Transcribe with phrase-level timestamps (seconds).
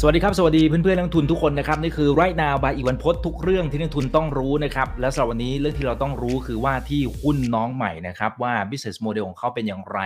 [0.00, 10.00] สวัสดีครับ สวัสดีเพื่อนๆนักทุนทุกคนนะครับนี่คือไรนาวบายอีวันพศทุกเรื่องที่นักทุนต้องรู้นะครับและสำหรับวันนี้เรื่องที่เราต้องรู้คือว่าที่หุ้นน้องใหม่นะครับว่า business model ของเขาเป็นอย่างไร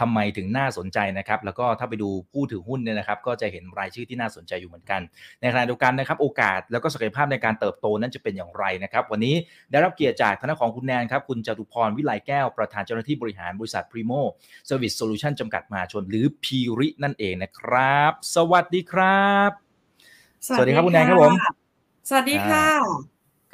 [0.00, 5.00] ทำไมถึงน่าสนใจนะครับแล้วก็ถ้าไปดูผู้ถือหุ้นเนี่ยนะครับก็จะเห็นรายชื่อที่น่าสนใจอยู่เหมือนกัน
[5.40, 9.34] ในขณะเดียวกันนะครับโอกาสแล้วก็ศักยภาพในการเติบโตนั้นจะเป็นอย่างไรนะครับวันนี้
[9.70, 14.20] ได้รับเกียรติจากทางด้านของคุณแนนครับคุณจตุพรวิไลแก้วประธานเจ้าหน้าที่บริหารบริษัท Primo
[14.68, 19.27] Service Solution จำกัดมหาชนหรือพีรินั่นเองนะครับ สวัสดีครับ
[20.46, 21.34] สวัสดีครับคุณแนนครับผม
[22.08, 22.66] สวัสดีค่ะ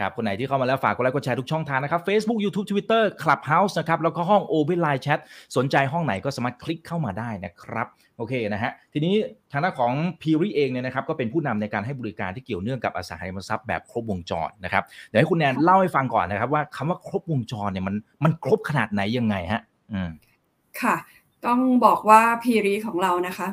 [0.01, 5.21] ครับคนไหนที่เข้ามาแล้วฝากกดไลค์กดแชร์ทุกช่องทางนะครับ Facebook YouTube Twitter Clubhouse นะครับ แล้วก็ห้อง Open Line Chat
[5.57, 7.87] สนใจห้องไหนก็สามารถคลิกเข้ามาได้นะครับ
[8.19, 9.15] โอเคนะฮะทีนี้
[9.53, 9.93] ทางด้านของ
[10.23, 17.95] p ีริเองเนี่ยนะครับก็เป็นผู้นำในการให้บริการที่เกี่ยวเนื่องกับอสังหาริมทรัพย์แบบครบวงจรนะครับเดี๋ยวให้คุณแนนเล่าให้ฟังก่อนนะครับ ว่าคำว่าครบวงจรเนี่ยมัน
[18.25, 20.11] มันครบขนาดไหนยังไงฮะอืม
[20.81, 20.97] ค่ะ
[21.47, 23.49] ต้องบอกว่า PRI ของเรานะคะ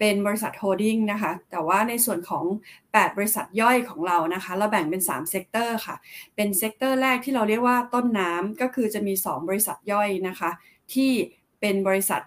[0.00, 2.44] เป็นบริษัท holding นะคะ แต่ว่าในส่วนของ
[2.80, 5.96] 8 บริษัทย่อยของเรานะคะ เราแบ่งเป็น3 sector ค่ะ
[6.36, 10.50] เป็น sector แรกที่เราเรียกว่าต้นน้ำก็คือจะมี 2 บริษัทย่อยนะคะ
[10.94, 11.12] ที่
[11.60, 12.22] เป็นบริษัท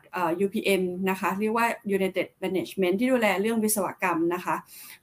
[0.45, 4.55] UPM นะคะ เรียกว่า United Management ที่ดูแลเรื่องวิศวกรรมนะคะ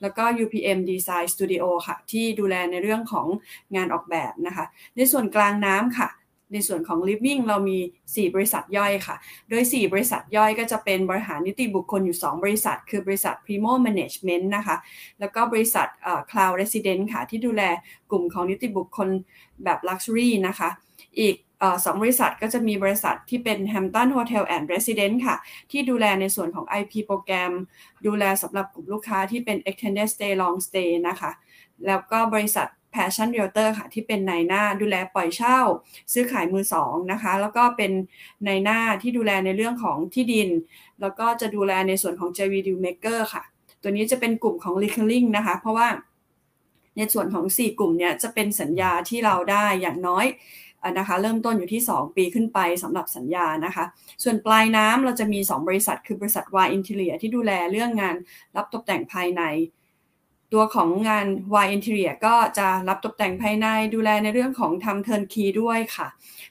[0.03, 3.27] แล้วก็ UPM Design Studio ค่ะ ที่ดูแลในเรื่องของ
[3.77, 4.65] งานออกแบบนะคะ
[4.97, 6.09] ในส่วนกลางน้ำค่ะ
[6.53, 9.17] ในส่วนของ Living เรามี 4 บริษัทย่อยค่ะ
[9.49, 14.77] โดย 4 บริษัทย่อยก็จะเป็นบริหารนิติบุคคลอยู่ 2 บริษัท คือบริษัท Primo Management นะคะ
[15.21, 15.87] แล้วก็บริษัท
[16.31, 17.63] Cloud Resident ค่ะ ที่ดูแล
[18.11, 19.09] กลุ่มของนิติบุคคล
[19.65, 20.71] แบบ Luxury นะคะ
[21.21, 21.37] อีก
[21.85, 25.37] สองบริษัทก็จะมีบริษัทที่เป็น Hampton Hotel and Residence ค่ะ
[25.71, 27.53] ที่ดูแลในส่วนของ IP โปรแกรม
[28.07, 31.31] ดูแลสำหรับกลุ่มลูกค้าที่เป็น extended stay long stay นะคะ
[31.87, 35.59] แล้วก็บริษัท Passion Realtor ค่ะ ที่เป็นนายหน้าดูแลปล่อยเช่า
[36.13, 37.93] ซื้อขายมือสองนะคะ แล้วก็เป็น
[38.47, 40.49] นายหน้าที่ดูแลในเรื่องของที่ดิน
[41.01, 43.43] แล้วก็จะดูแลในส่วนของ JV Deal Maker ค่ะ
[43.83, 45.89] ตัวนี้จะเป็นกลุ่มของ Recurring นะคะ เพราะว่า
[46.97, 50.27] ในส่วนของ 4 กลุ่มเนี่ยจะเป็นสัญญาที่เราได้อย่างน้อย
[50.99, 53.85] นะคะเริ่มต้นอยู่ที่ 2 ปีขึ้นไปสำหรับสัญญานะคะ
[54.23, 58.17] ส่วนปลายน้ำเราจะมี 2 บริษัท คือบริษัท Y Interior ที่ดูแลเรื่องงาน
[58.57, 59.43] รับตกแต่งภายใน
[60.53, 61.27] ตัวของงาน
[61.65, 66.07] Wyde Interior ก็จะรับตกแต่งภายในดูแลในเรื่องของทำ turnkey ด้วยค่ะ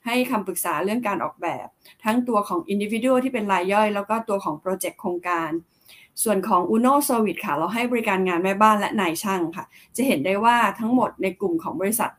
[0.06, 1.68] ให้คำปรึกษาเรื่องการออกแบบ
[2.04, 5.52] ทั้งตัวของ individual ที่เป็นรายย่อย แล้วก็ตัวของ project โครงการ
[6.24, 9.66] ส่วนของ Uno Service ค่ะ เราให้บริการงานแม่บ้านและนายช่างค่ะ
[9.96, 12.12] จะเห็นได้ว่าทั้งหมดในกลุ่มของบริษัท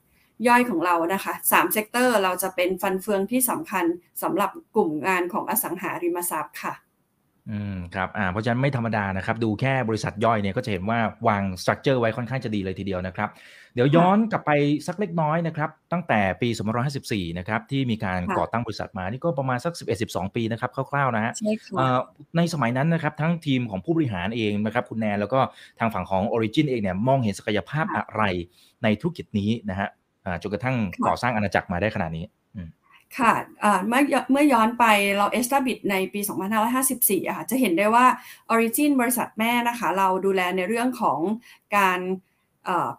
[0.48, 3.84] ย่อยของเรานะคะ3 sector เราจะเป็นฟันเฟืองที่สำคัญ
[4.22, 6.74] สำหรับกลุ่มงานของอสังหาริมทรัพย์ค่ะ
[7.50, 13.28] อืมครับอ่าเพราะฉะนั้นไม่ธรรมดานะครับ ดูแค่บริษัทย่อยเนี่ยก็จะเห็นว่าวางสตรัคเจอร์ไว้ค่อนข้างจะดีเลยทีเดียวนะครับ
[13.74, 14.50] เดี๋ยวย้อนกลับไป
[14.86, 16.48] สักเล็กน้อยนะครับ ตั้งแต่ปี
[16.94, 19.72] 2554 นะครับที่มีการก่อตั้งบริษัทมานี่ก็ประมาณสัก
[20.04, 21.98] 11-12 ปีนะครับคร่าวๆนะฮะใช่ค่ะ
[22.36, 25.40] ในสมัยนั้นนะครับทั้งทีมของผู้บริหารเองนะครับคุณแนนแล้วก็
[25.78, 28.22] ทางฝั่งของ Origin เองเนี่ยมองเห็นศักยภาพอะไร
[28.82, 29.88] ในธุรกิจนี้นะฮะ
[30.42, 32.24] จนกระทั่งก่อสร้างอาณาจักรมาได้ขนาดนี้
[33.18, 33.32] ค่ะ
[33.88, 34.84] เมื่อเมื่อย้อนไป
[35.16, 36.20] เราเอสตาบิดในปี
[36.74, 38.06] 2554อะค่ะจะเห็นได้ว่า
[38.54, 41.20] Origin บริษัทแม่นะคะ เราดูแลในเรื่องของ
[41.76, 42.00] การ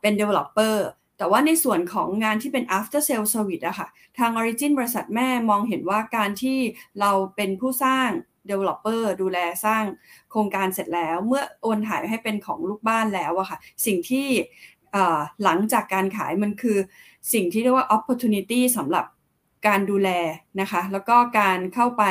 [0.01, 0.75] เป็น developer
[1.17, 3.87] แต่ว่าในส่วนของงานที่เป็น after sale service อะค่ะ
[4.19, 6.57] ทาง Origin บริษัทแม่มองเห็นว่าการที่
[6.99, 8.09] เราเป็นผู้สร้าง
[8.49, 9.83] developer ดูแลสร้าง
[10.31, 14.27] โครงการเสร็จแล้ว เมื่อโอนถ่ายให้เป็นของลูกบ้านแล้วอะค่ะ สิ่งที่
[15.43, 16.77] หลังจากการขายมันคือ
[17.33, 19.05] สิ่งที่เรียกว่า opportunity สำหรับ
[19.67, 20.09] การดูแล
[20.61, 22.03] นะคะแล้วก็การเข้าไป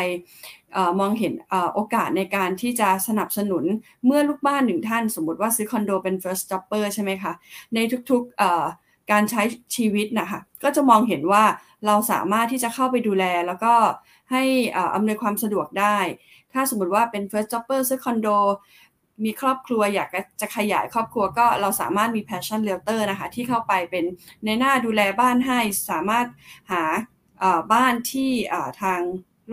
[0.77, 3.65] อมองเห็นอโอกาสในการที่จะสนับสนุน
[4.07, 7.33] เมื่อลูกบ้านหนึ่งท่าน สมมติว่าซื้อคอนโดเป็น first stopper ใช่ไหมคะ
[7.75, 7.79] ใน
[8.11, 9.43] ทุกๆการใช้
[9.77, 11.45] ชีวิตนะคะก็จะมองเห็นว่า
[11.87, 13.75] เราสามารถที่จะเข้าไปดูแลแล้วก็
[14.31, 14.43] ให้
[14.95, 15.99] อำนวยความสะดวกได้
[16.53, 18.29] ถ้าสมมติว่าเป็น first stopper ซื้อคอนโด
[19.25, 20.09] มีครอบครัวอยาก
[20.41, 24.05] จะขยายครอบครัวก็เราสามารถมี passion realtor นะคะที่เข้าไปเป็น
[24.45, 25.61] ในหน้าดูแลบ้านให้
[25.91, 26.27] สามารถ
[26.73, 26.83] หา
[27.73, 28.31] บ้านที่
[28.83, 29.01] ทาง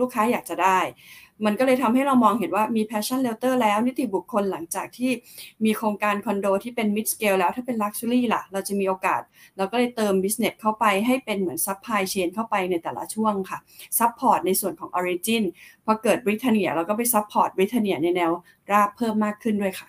[0.00, 0.80] ลูกค้าอยากจะได้
[1.46, 5.10] มันก็เลยทำให้เรามองเห็นว่ามี passion realtor แล้วนิติบุคคลหลังจากที่
[5.64, 9.22] มีโครงการคอนโดที่เป็น mid scale แล้วถ้าเป็น luxury ล่ะ เราจะมีโอกาส
[9.56, 13.58] เราก็เลยเติม business เข้าไปให้เป็นเหมือน supply chain เข้าไปในแต่ละช่วงค่ะ
[13.98, 15.42] support ในส่วนของ origin
[15.84, 18.30] พอเกิด Britannia เราก็ไป support Britannia ในแนว
[18.72, 19.88] ราบเพิ่มมากขึ้นด้วยค่ะ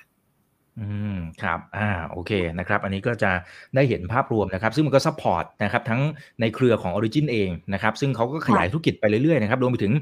[0.77, 3.31] ออืมครับ อ่า โอเค นะครับ อันนี้ก็จะ
[3.75, 6.01] ได้เห็นภาพรวมนะครับ ซึ่งมันก็ support นะครับ ทั้ง
[6.41, 9.93] ในเครือของ Origin เองนะครับ ซึ่งเขาก็ขยายธุรกิจไปเรื่อยๆ นะครับ รวมไปถึง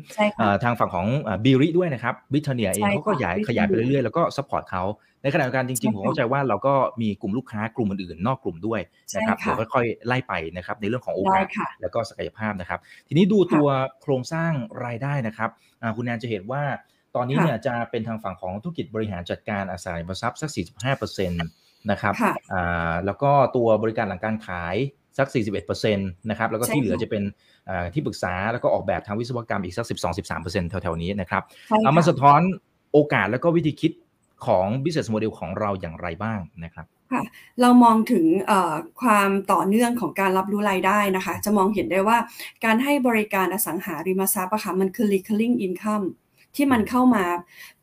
[0.63, 1.07] ทางฝั่งของ
[1.45, 4.83] Britania้วยนะครับ Britania เองเขาก็ขยายขยายไปเรื่อยๆ แล้วก็ support เขา
[5.23, 8.81] ในขณะเดียวกันจริงๆ ผมเข้าใจว่าเราก็มีกลุ่มลูกค้ากลุ่มอื่นๆ นอกกลุ่มด้วย
[9.15, 11.45] นะครับเดี๋ยวค่อยๆ ไล่ไปนะครับ ในเรื่องของโอกาส
[11.81, 13.67] แล้วก็ศักยภาพนะครับ ทีนี้ดูตัว
[14.01, 14.51] โครงสร้าง
[14.85, 15.49] รายได้นะครับ
[15.95, 16.63] คุณแนนจะเห็นว่า
[17.15, 20.49] ตอนนี้เนี่ยจะเป็นทางฝั่งของธุรกิจบริหารจัดการอสังหาริมทรัพย์สัก
[20.95, 22.13] 45%นะครับ
[23.05, 24.75] แล้วก็ตัวบริการหลังการขาย
[25.17, 25.27] สัก
[25.73, 27.23] 41%นะครับ แล้วก็ที่เหลือจะเป็น
[27.93, 29.85] ที่ปรึกษาแล้วก็ออกแบบทางวิศวกรรมอีกสัก
[30.27, 31.43] 12-13%แถวๆนี้นะครับ
[31.83, 32.41] เอามาสะท้อน
[32.93, 33.91] โอกาสแล้วก็วิธีคิด
[34.45, 37.23] ของ business model ของเราอย่างไรบ้างนะครับค่ะ
[37.61, 38.25] เรามองถึง
[39.01, 42.17] ความต่อเนื่องของการรับรู้รายได้นะคะ จะมองเห็นได้ว่า
[42.65, 46.05] การให้บริการอสังหาริมทรัพย์นะคะมันคือ recurring income
[46.57, 47.25] ที่มันเข้ามา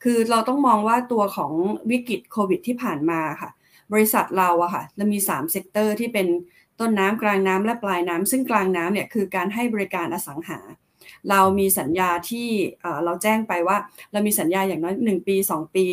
[0.03, 1.53] คือเราต้องมองว่าตัวของ
[1.91, 3.51] วิกฤตโควิดที่ผ่านมาค่ะ
[3.93, 6.27] บริษัทเราอะค่ะเรามี3 sector ที่เป็น
[6.81, 10.61] ต้นน้ำกลางน้ำและปลายน้ำซึ่งกลางน้ำเนี่ยคือการให้บริการอสังหา
[11.31, 12.49] เรามีสัญญาที่
[13.05, 13.77] เราแจ้งไปว่า
[14.13, 15.85] เรามีสัญญาอย่างน้อย 1 ปี 2 ปี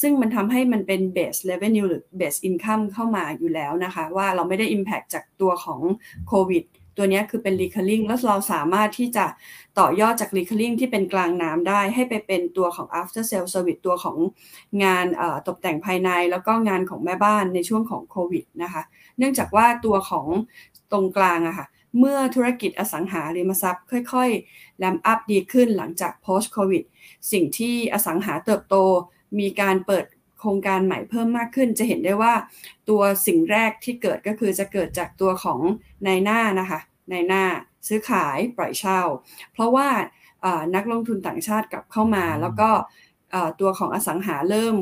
[0.00, 5.80] ซึ่งมันทำให้มันเป็น base revenue หรือ base income เข้ามาอยู่แล้วนะคะ ว่าเราไม่ได้ impact จากตัวของ
[6.28, 6.64] โควิด
[6.96, 9.26] ตัวนี้คือเป็น recurring แล้วเราสามารถที่จะ
[9.78, 14.16] ต่อยอดจาก recurring ที่เป็นกลางน้ำได้ ให้ไปเป็นตัวของ after sale service ตัวของ
[14.84, 15.06] งาน
[15.48, 18.82] ตกแต่งภายใน แล้วก็งานของแม่บ้านในช่วงของโควิดนะคะ
[19.18, 20.26] เนื่องจากว่าตัวของ
[20.92, 21.66] ตรงกลางอะค่ะ
[21.98, 26.84] เมื่อธุรกิจอสังหาริมทรัพย์ ค่อยๆแลมอัพดีขึ้นหลังจาก post covid
[27.32, 28.76] สิ่งที่อสังหาเติบโต
[29.38, 30.04] มีการเปิด
[30.42, 32.34] โครงการใหม่เพิ่มมากขึ้น จะเห็นได้ว่า
[32.88, 35.60] ตัวสิ่งแรกที่เกิดก็คือจะเกิดจากตัวของ
[36.06, 36.80] นายหน้านะคะ
[37.12, 37.44] นายหน้า
[37.88, 39.00] ซื้อขายปล่อยเช่า
[39.52, 39.88] เพราะว่า
[40.74, 42.70] นักลงทุนต่างชาติกลับเข้ามา แล้วก็
[43.60, 44.76] ตัวของอสังหาเริ่ม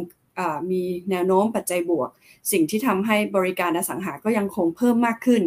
[0.70, 2.10] มีแนวโน้มปัจจัยบวก
[2.52, 5.42] สิ่งที่ทำให้บริการอสังหาก็ยังคงเพิ่มมากขึ้น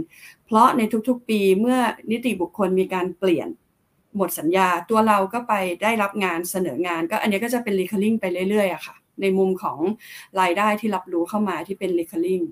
[0.45, 1.79] เพราะในทุกๆปีเมื่อ
[2.11, 3.47] นิติบุคคลมีการเปลี่ยน
[4.15, 9.79] หมดสัญญาตัวเราก็ไปได้รับงานเสนองาน ก็อันนี้ก็จะเป็น recurring ไปเรื่อยๆอะค่ะ ในมุมของ
[10.39, 12.45] รายได้ที่รับรู้เข้ามาที่เป็น recurring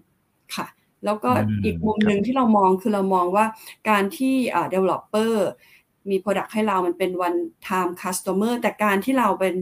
[0.55, 0.67] ค่ะ
[1.05, 1.31] แล้วก็
[1.65, 3.45] อีกมุมหนึ่งที่เรามองคือเรามองว่า
[3.89, 4.35] การที่
[4.73, 5.33] developer
[6.09, 9.55] มี Product ให้เรามันเป็น one time customer แต่การที่เราเป็น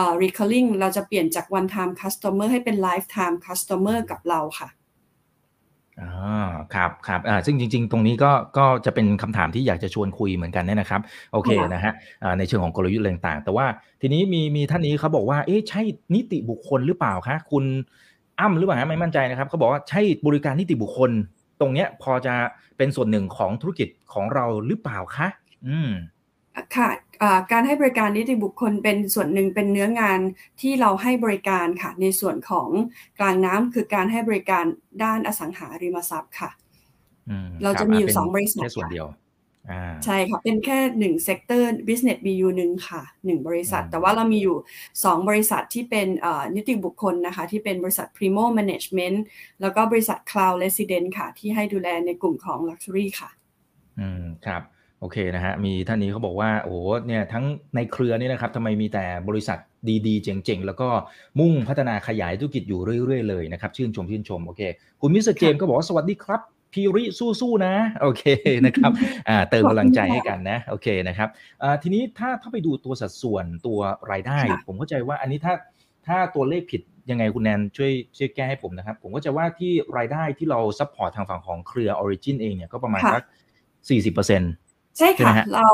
[0.00, 4.68] uh, recurring เราจะเปลี่ยนจาก one time customer ให้เป็น lifetime customer กับเราค่ะ
[6.02, 11.00] อ่าครับครับอ่าซึ่งจริง ๆ ตรงนี้ก็ก็จะเป็นคำถามที่อยากจะชวนคุยเหมือนกันเนี่ยนะครับ
[11.32, 11.92] โอเคนะฮะ
[12.22, 13.66] อ่าในเชิงของกลยุทธ์ต่าง ๆ แต่ว่า
[14.00, 15.82] ทีนี้มีมีท่านนี้เขาบอกว่าเอ๊ะใช่
[16.14, 17.64] นิติบุคคลหรือเปล่าคะคุณ
[18.40, 21.10] อ้ำหรือเปล่าไม่มั่นใจนะครับเขาบอกว่าใช่บริการนิติบุคคล
[21.60, 22.34] ตรงเนี้ยพอจะ
[22.76, 25.28] เป็นส่วนหนึ่งของธุรกิจของเราหรือเปล่าคะ
[25.68, 25.90] อืม
[26.76, 26.88] ค่ะ
[27.52, 30.20] การให้บริการนิติบุคคลเป็นส่วนหนึ่งเป็นเนื้องาน
[30.60, 32.68] ที่เราให้บริการค่ะ ในส่วนของ
[33.18, 34.64] กลางน้ำคือการให้บริการ
[35.02, 36.50] ด้านอสังหาริมทรัพย์ค่ะ
[37.62, 39.08] เราจะมีอยู่สองบริษัทแค่ส่วนเดียว
[40.04, 44.56] ใช่ค่ะ เป็นแค่หนึ่งเซกเตอร์ business BU หนึ่งค่ะหนึ่งบริษัท แต่ว่าเรามีอยู่
[45.04, 46.06] สองบริษัทที่เป็น
[46.56, 49.18] นิติบุคคลนะคะ ที่เป็นบริษัท Primo Management
[49.60, 53.30] แล้วก็บริษัท Cloud Resident ค่ะ ที่ให้ดูแลในกลุ่มของ Luxury ค่ะ
[54.00, 54.62] อืมครับ
[55.00, 56.76] โอเคนะฮะมีท่านนี้เขาบอกว่าโอ้โห
[57.06, 57.44] เนี่ยทั้ง
[57.74, 59.58] ในเครือนี่นะครับทำไมมีแต่บริษัท
[60.06, 60.88] ดีๆ เจ๋งๆ แล้วก็
[61.40, 64.62] มุ่งพัฒนาขยายธุรกิจอยู่เรื่อยๆเลยนะครับชื่นชมชื่นชมโอเค
[65.00, 66.40] คุณมิสเตอร์เจมก็บอกว่าสวัสดีครับ
[66.72, 67.04] PRI
[67.40, 68.24] สู้ๆนะโอเค
[68.66, 68.92] นะครับ
[69.28, 71.28] อ่าเติมกำลังใจให้กันนะโอเคนะครับ
[71.62, 73.78] อ่าทีนี้ถ้าถ้าไปดูตัวสัดส่วนตัว
[74.12, 75.54] รายได้ ผมเข้าใจว่าอันนี้ถ้า
[76.06, 83.22] ถ้าตัวเลขผิดยังไงคุณแนนช่วยช่วยแก้ให้ผมนะครับ ผมก็จะว่าที่รายได้ที่เรา support ทางฝั่งของเครือ Origin เองเนี่ยก็ประมาณสัก
[83.88, 84.52] สี่สิบเปอร์เซ็นต์
[84.98, 85.66] ใช่ค่ะ เรา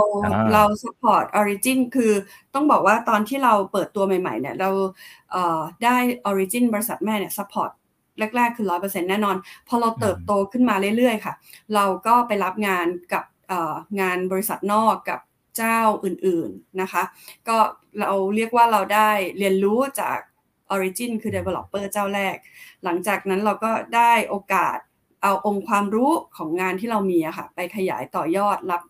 [0.53, 2.13] เรา support origin คือ
[2.55, 4.71] ต้องบอกว่าตอนที่เราเปิดตัวใหม่ๆเนี่ยเรา
[5.31, 5.97] เได้
[6.31, 7.71] origin บริษัทแม่เนี่ย support
[8.37, 9.37] แรกๆ คือร้อยเปอร์เซ็นต์แน่นอน
[9.69, 11.35] พอเราเติบโตขึ้นมาเรื่อยๆ ค่ะ
[11.75, 13.25] เราก็ไปรับงานกับ
[14.01, 15.21] งานบริษัทนอกกับ
[15.57, 17.03] เจ้าอื่นๆนะคะ
[17.49, 17.57] ก็
[18.01, 20.19] เราเรียกว่าเราได้เรียนรู้จาก
[20.75, 22.37] Origin คือ Developer เจ้าแรก
[22.85, 24.79] หลังจากนั้นเราก็ได้โอกาส
[25.23, 28.83] เอาองค์ความรู้ของงานที่เรามีอะค่ะ ไปขยายต่อยอดรับ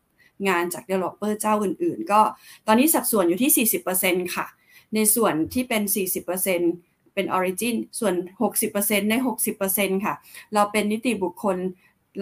[0.48, 2.20] งานจาก developer เจ้าอื่น ๆ ก็
[2.66, 3.66] ตอนนี้สัดส่วนอยู่ที่
[3.98, 4.46] 40%ค่ะ
[4.94, 5.82] ในส่วนที่เป็น
[6.48, 8.14] 40%เป็น origin ส่วน
[8.62, 9.14] 60%ใน
[9.60, 10.14] 60%ค่ะ
[10.54, 11.56] เราเป็นนิติบุคคล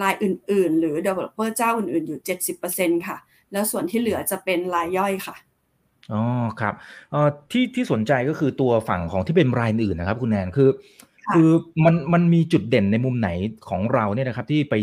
[0.01, 2.19] รายอื่น ๆ หรือ developer เจ้าอื่น ๆ อยู่
[2.63, 3.17] 70%ค่ะ
[3.51, 5.35] แล้วส่วนที่เหลือจะเป็นรายย่อยค่ะ
[6.13, 6.21] อ๋อ
[6.61, 6.73] ครับ
[7.51, 10.69] ที่ที่สนใจก็คือตัวฝั่งของที่เป็นรายอื่นนะครับ คุณแนนคือ
[11.33, 11.49] คือ
[11.85, 13.29] มันมันมีจุดเด่นในมุมไหน
[13.69, 14.75] ของเราเนี่ยนะครับที่ไป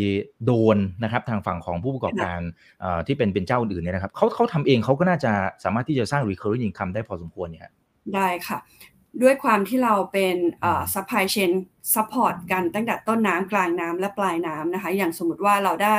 [0.44, 2.40] โดนนะครับทางฝั่งของผู้ประกอบการ
[3.06, 5.32] ที่เป็นเป็นเจ้าอื่นเนี่ยนะครับเขาเขาทำเองเขาก็น่าจะ
[5.64, 7.70] สามารถที่จะสร้าง recurring income ได้พอสมควรเนี่ย
[8.14, 8.58] ได้ค่ะ
[9.22, 11.50] ด้วยความที่เราเป็นเอ่อ supply chain
[11.94, 15.98] support กันตั้งแต่ต้นน้ำกลางน้ำและปลายน้ำนะคะ อย่างสมมติว่าเราได้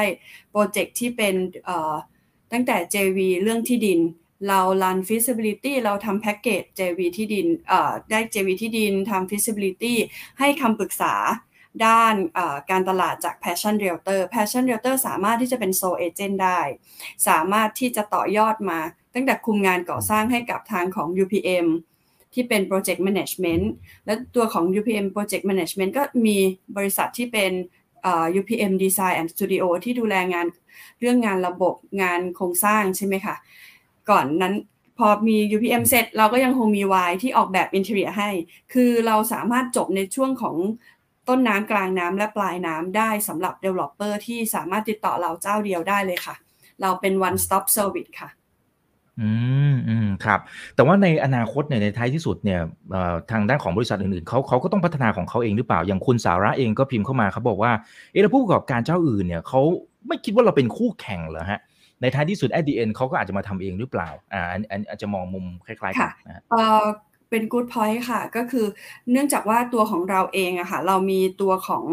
[0.51, 1.35] โปรเจกต์ที่เป็น
[1.65, 1.93] เอ่อ
[2.51, 4.00] ตั้งแต่ JV เรื่องที่ดิน
[4.47, 7.47] เรา run feasibility เราทำแพ็กเกจ JV ที่ดิน
[8.12, 9.95] ได้ JV ที่ดินทำ feasibility
[10.39, 11.15] ให้คำปรึกษา
[11.85, 12.15] ด้าน
[12.69, 16.59] การตลาดจาก Passion Realtor Passion Realtor สามารถที่จะเป็น Sole Agent ได้
[17.27, 18.79] สามารถที่จะต่อยอดมา
[19.13, 21.67] ตั้งแต่คุมงานก่อสร้างให้กับทางของ UPM
[22.33, 23.65] ที่เป็น Project Management
[24.05, 26.38] และตัวของ UPM Project Management ก็มี
[26.77, 27.51] บริษัทที่เป็น
[28.39, 30.47] UPM Design and Studio ที่ดูแลงาน
[31.00, 33.35] เรื่องงานระบบงานโครงสร้างใช่ไหมคะ
[34.10, 34.53] ก่อนนั้น
[34.98, 38.29] พอมี UPM เสร็จเราก็ยังคงมี Y ที่ออกแบบ Interior ให้
[38.74, 40.55] คือเราสามารถจบในช่วงของ
[41.27, 46.36] ต้นน้ำกลางน้ำและปลายน้ำได้สำหรับ Developer ที่สามารถติดต่อเราเจ้าเดียวได้เลยค่ะ
[46.81, 48.29] เราเป็น one stop service ค่ะ
[49.22, 49.29] อื
[49.74, 50.39] มอืมครับ
[50.75, 52.62] แต่ว่าในอนาคตเนี่ยในท้ายที่สุดเนี่ย
[53.31, 57.72] ทางด้านของบริษัทอื่นๆเขาเขาก็ต้องพัฒนาของเขาเองหรือเปล่า อย่างคุณสาระเองก็พิมพ์เข้ามาเขาบอกว่า
[58.12, 59.62] เออแล้วผู้ประกอบการเจ้าอื่นเนี่ยเขา
[60.07, 61.60] ไม่คิดว่าเราเป็นคู่แข่งเหรอฮะ
[62.03, 66.86] ในท้ายที่สุด at the end เขาก็อาจจะมาทำเองหรือเปล่าอ่าอันอันอาจจะมองมุมคล้ายๆกันนะเออ
[67.29, 68.65] เป็น good point ค่ะ ก็คือ
[69.12, 71.86] เนื่องจากว่าตัวของเราเองอะค่ะ เรามีตัวของ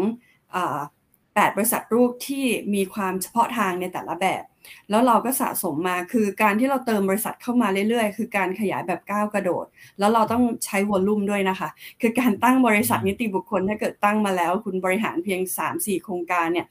[1.35, 4.43] แปดบริษัทลูกที่มีความเฉพาะทางในแต่ละแบบ
[4.89, 9.65] แล้วเราก็สะสมมาคือการที่เราเติมบริษัทเข้ามาเรื่อยๆ คือการขยายแบบก้าวกระโดด
[9.99, 11.69] แล้วเราต้องใช้วอลลุ่มด้วยนะคะ
[12.01, 15.41] คือการตั้งบริษัทนิติบุคคลถ้าเกิดตั้งมาแล้ว คุณบริหารเพียง
[15.73, 16.67] 3-4 โครงการเนี่ย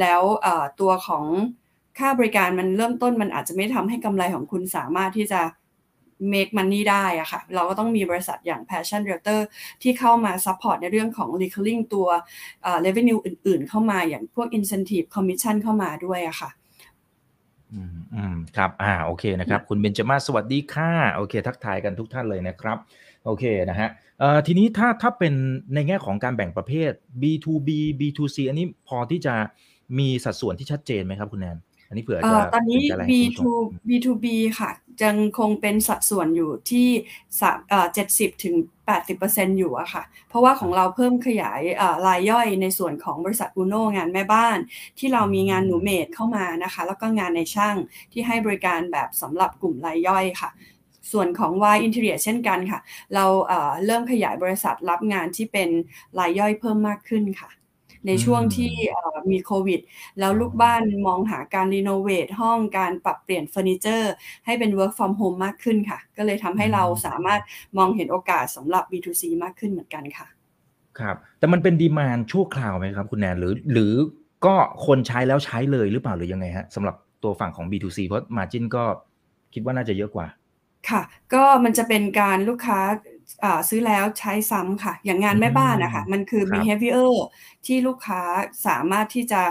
[0.00, 0.20] แล้ว
[0.80, 1.24] ตัวของ
[1.98, 5.40] ค่าบริการมันเริ่มต้นมันอาจจะไม่ทำให้กำไรของคุณสามารถที่จะ
[6.32, 9.40] make money ได้อะค่ะ เราก็ต้องมีบริษัทอย่าง Passion Realtor
[9.82, 12.08] ที่เข้ามา support ในเรื่องของ recurring ตัว
[12.86, 16.50] revenue อื่น ๆ เข้ามาอย่างพวก incentive commission เข้ามาด้วยอะค่ะ
[17.72, 22.78] อืมอืมครับ อ่า โอเคนะครับ คุณเบนจมาสวัสดีค่ะ โอเค ทักทายกันทุกท่านเลยนะครับ
[23.24, 23.88] โอเคนะฮะ
[24.20, 25.34] เอ่อ ทีนี้ถ้าถ้าเป็น
[25.74, 26.90] ในแง่ของการแบ่งประเภท
[27.22, 27.68] B2B
[28.00, 29.34] B2C อันนี้พอที่จะ
[29.98, 31.60] มีสัดส่วนที่ชัดเจนไหมครับคุณแนนอั
[31.94, 33.40] นนี้เผื่อจะตอนนี้ B2
[33.88, 34.26] B2B
[34.60, 34.70] ค่ะ
[35.04, 36.88] ยังคงเป็นสัดส่วนอยู่ที่
[37.94, 38.54] เจ็ดสิบถึง
[38.86, 41.60] แปดสิบเปอร์เซ็นอยู่อะค่ะ เพราะว่าของเราเพิ่มขยาย
[42.06, 44.58] รายย่อยในส่วนของบริษัทอูโนงานแม่บ้าน
[44.98, 47.76] ที่เรามีงานหนูเมดเข้ามานะคะ แล้วก็งานในช่าง
[48.12, 50.50] ที่ให้บริการแบบสำหรับกลุ่มรายย่อยค่ะ
[51.12, 52.80] ส่วนของ Y Interior เช่นกันค่ะ
[53.14, 53.24] เรา
[53.86, 55.68] เริ่มขยายบริษัทรับงานที่เป็น
[56.18, 57.50] รายย่อยเพิ่มมากขึ้นค่ะ
[58.06, 58.72] ในช่วงที่
[59.30, 59.80] มีโควิด
[60.18, 64.12] แล้วลูกบ้านมองหาการรีโนเวทห้องการปรับเปลี่ยนเฟอร์นิเจอร์
[64.44, 67.40] ให้เป็น work from home มากขึ้นค่ะ ก็เลยทำให้เราสามารถ
[67.78, 70.26] มองเห็นโอกาสสำหรับ B2C มากขึ้นเหมือนกันค่ะ
[70.98, 73.92] ครับ แต่มันเป็นดีมานชั่วคราวไหมครับ คุณแนนหรือหรือ
[74.46, 74.54] ก็
[74.86, 78.84] คนใช้แล้วใช้เลยหรือเปล่าหรือยังไงฮะสำหรับตัวฝั่งของ B2C เพราะ margin ก็
[79.54, 80.26] คิดว่าน่าจะเยอะกว่า
[80.90, 81.02] ค่ะ
[81.34, 82.80] ก็มันจะเป็นการลูกค้า
[83.68, 87.12] ซื้อแล้วใช้ซ้ำค่ะ อย่างงานแม่บ้านนะคะมันคือ behavior
[87.66, 88.20] ที่ลูกค้า
[88.66, 89.42] สามารถที่จะ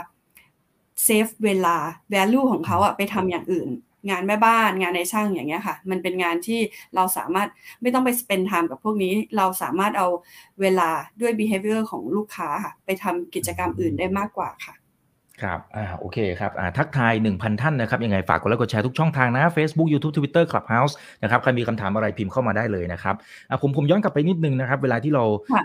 [1.03, 1.77] เซฟเวลา
[2.13, 3.69] value ของเขาอะไปทำอย่างอื่น
[4.09, 6.59] งานแม่บ้านงานในช่างอย่างเงี้ยค่ะ มันเป็นงานที่
[6.95, 7.49] เราสามารถ
[7.81, 10.07] ไม่ต้องไป spend time กับพวกนี้ เราสามารถเอา
[10.61, 10.89] เวลา
[11.21, 14.73] ด้วย behavior ของลูกค้าค่ะ ไปทำกิจกรรมอื่นได้มากกว่าค่ะ
[15.43, 23.15] ครับ อ่า โอเคครับ อ่า ทักทาย 1,000 ท่านนะครับ ยังไงฝากกดไลค์ กดแชร์ทุกช่องทางนะ Facebook YouTube Twitter Clubhouse นะครับ ใครมีคำถามอะไรพิมพ์เข้ามาได้เลยนะครับ
[23.49, 25.23] อ่าผมผมย้อนกลับไปนิดนึงนะครับ เวลาที่เรา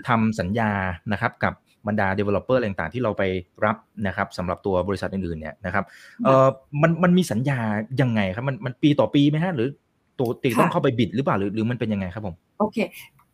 [0.09, 0.71] ทำสัญญา
[1.11, 1.53] นะครับ กับ
[1.87, 3.23] บรรดา developer ต่างๆ ที่เราไป
[3.65, 5.83] รับนะครับสำหรับตัวบริษัทอื่นๆ เนี่ยนะครับ
[6.25, 6.47] เอ่อ
[6.81, 7.59] มัน มันมีสัญญา
[8.01, 9.67] ยังไงครับ มัน มันปีต่อปีไหมฮะ หรือ
[10.19, 12.77] ตัวตีต้องเข้าไปบิดหรือเปล่า หรือ หรือมันเป็นยังไงครับผม โอเค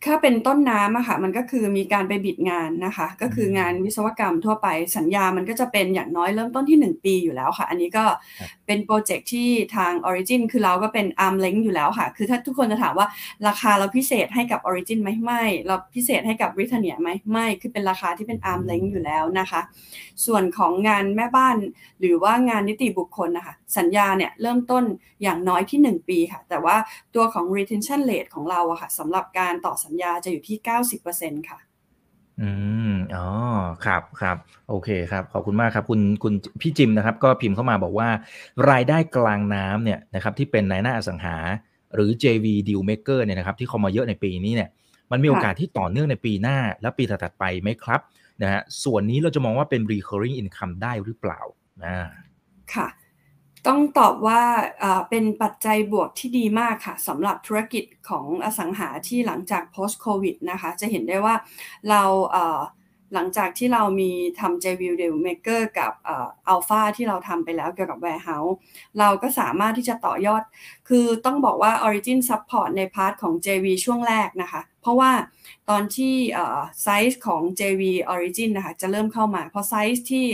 [0.06, 8.06] ถ้าเป็นต้นน้ำอะค่ะมันก็คือมีการไปบิดงานนะคะ ก็คืองานวิศวกรรมทั่วไปสัญญามันก็จะเป็นอย่างน้อยเริ่มต้นที่ 1 ปีอยู่แล้วค่ะ อันนี้ก็
[8.68, 13.08] เป็นโปรเจกต์ที่ทาง Origin คือเราก็เป็นอาร์มเลงอยู่แล้วค่ะ คือถ้าทุกคนจะถามว่า
[13.48, 19.62] ราคาเราพิเศษให้กับ Origin ไหมไม่ เราพิเศษให้กับ r i t a n i a ไหมไม่คือเป็นราคาที่เป็นอาร์มเลงอยู่แล้วนะคะ
[20.26, 21.58] ส่วนของงานแม่บ้าน
[22.00, 24.84] หรือว่างานนิติบุคคลนะคะสัญญาเนี่ยเริ่มต้น
[25.24, 26.76] อย่างน้อยที่ 1 ปีค่ะ แต่ว่า
[27.16, 30.58] ตัวของ retention rate ของเราอะค่ะสำหรับการต่อสัญญาจะอยู่ที่
[31.04, 31.60] 90%ค่ะ
[32.42, 32.50] อื
[32.92, 33.28] ม อ๋อ
[33.86, 34.38] ครับครับ
[34.70, 38.10] โอเคครับ ขอบคุณมากครับ คุณคุณพี่จิมนะครับ ก็พิมพ์เข้ามาบอกว่า
[38.70, 41.38] รายได้กลางน้ำเนี่ยนะครับ ที่เป็นนายหน้าอสังหา
[41.96, 44.70] หรือ JV Deal Maker เนี่ยนะครับ ที่เข้ามาเยอะในปีนี้เนี่ย
[45.12, 48.02] มันมีโอกาสที่ต่อเนื่องในปีหน้า และปีถัดไปไหมครับ
[48.44, 51.42] นะฮะส่วนนี้เราจะมองว่าเป็น recurring income ได้หรือเปล่า
[51.84, 51.96] นะ
[52.74, 52.88] ค่ะ
[53.68, 54.42] ต้องตอบว่า
[55.10, 61.36] เป็นปัจจัยบวกที่ดีมากค่ะสำหรับธุรกิจของอสังหาที่หลังจาก post covid นะคะ จะเห็นได้ว่า
[61.90, 62.02] เรา
[63.14, 65.92] หลังจากที่เรามีทำ JV deal Maker กับ
[66.54, 68.54] Alpha ที่เราทำไปแล้วเกี่ยวกับ Warehouse
[69.00, 70.44] เราก็สามารถที่จะต่อยอด
[70.90, 75.12] คือต้องบอกว่า Origin Support ใน part ของ JV ช่วงแรกนะคะ เพราะว่า
[75.70, 76.16] ตอนที่
[76.84, 80.26] ไซส์ของ JV Origin นะคะจะเริ่มเข้ามาพอไซส์ที่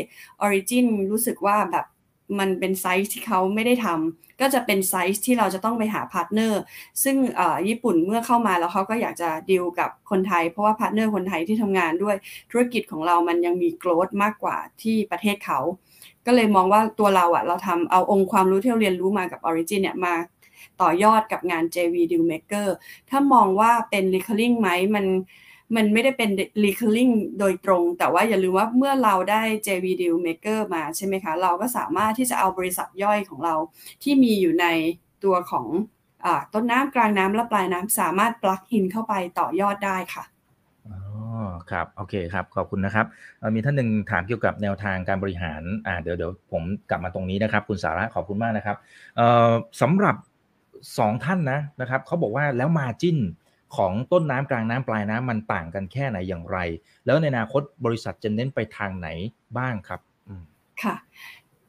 [0.45, 1.85] Origin รู้สึกว่าแบบ
[2.39, 6.61] มันเป็นไซส์ที่เขาไม่ได้ทำก็จะเป็นไซส์ที่เราจะต้องไปหา partner
[7.03, 7.15] ซึ่ง
[7.67, 12.15] ญี่ปุ่นเมื่อเข้ามาแล้วเขาก็อยากจะดีลกับคนไทย เพราะว่า partner คนไทยที่ทำงานด้วย
[12.51, 15.59] ธุรกิจของเรามันยังมี growth มากกว่าที่ประเทศเขา
[16.25, 20.13] ก็เลยมองว่าตัวเราอะเราทำเอาองค์ความรู้ที่เราเรียนรู้มากับ Origin เนี่ยมา
[20.81, 22.67] ต่อยอดกับงาน JV Deal Maker
[23.09, 25.05] ถ้ามองว่าเป็น recurring ไหมมัน
[25.75, 26.29] มันไม่ได้เป็น
[26.63, 33.55] recurring โดยตรง แต่ว่าอย่าลืมว่าเมื่อเราได้ JV Deal Maker มาใช่ไหมคะ เราก็สามารถที่จะเอาบริษัทย่อยของเรา
[34.03, 34.65] ที่มีอยู่ใน
[35.23, 35.65] ตัวของ
[36.25, 40.23] อต้นน้ำกลางน้ำและปลายน้ำสามารถ plug in เข้าไปต่อยอดได้ค่ะ
[40.87, 40.97] อ๋อ
[41.71, 43.05] ครับโอเคครับขอบคุณนะครับ
[43.55, 48.77] มีท่านหนึ่งถามเกี่ยวกับแนวทางการบริหารอ่าเดี๋ยวเดี๋ยวผมกลับมาตรงนี้นะครับ คุณสาระขอบคุณมากนะครับ
[49.17, 49.51] เออ
[49.81, 50.15] สำหรับ
[50.97, 53.17] สองท่านนะนะครับเขาบอกว่าแล้วมาจิ้น
[53.75, 56.57] ของต้นน้ำกลางน้ำปลายน้ำมันต่างกันแค่ไหนอย่างไร
[57.05, 59.07] แล้วในอนาคตบริษัทจะเน้นไปทางไหน
[59.57, 59.99] บ้างครับ
[60.83, 60.95] ค่ะ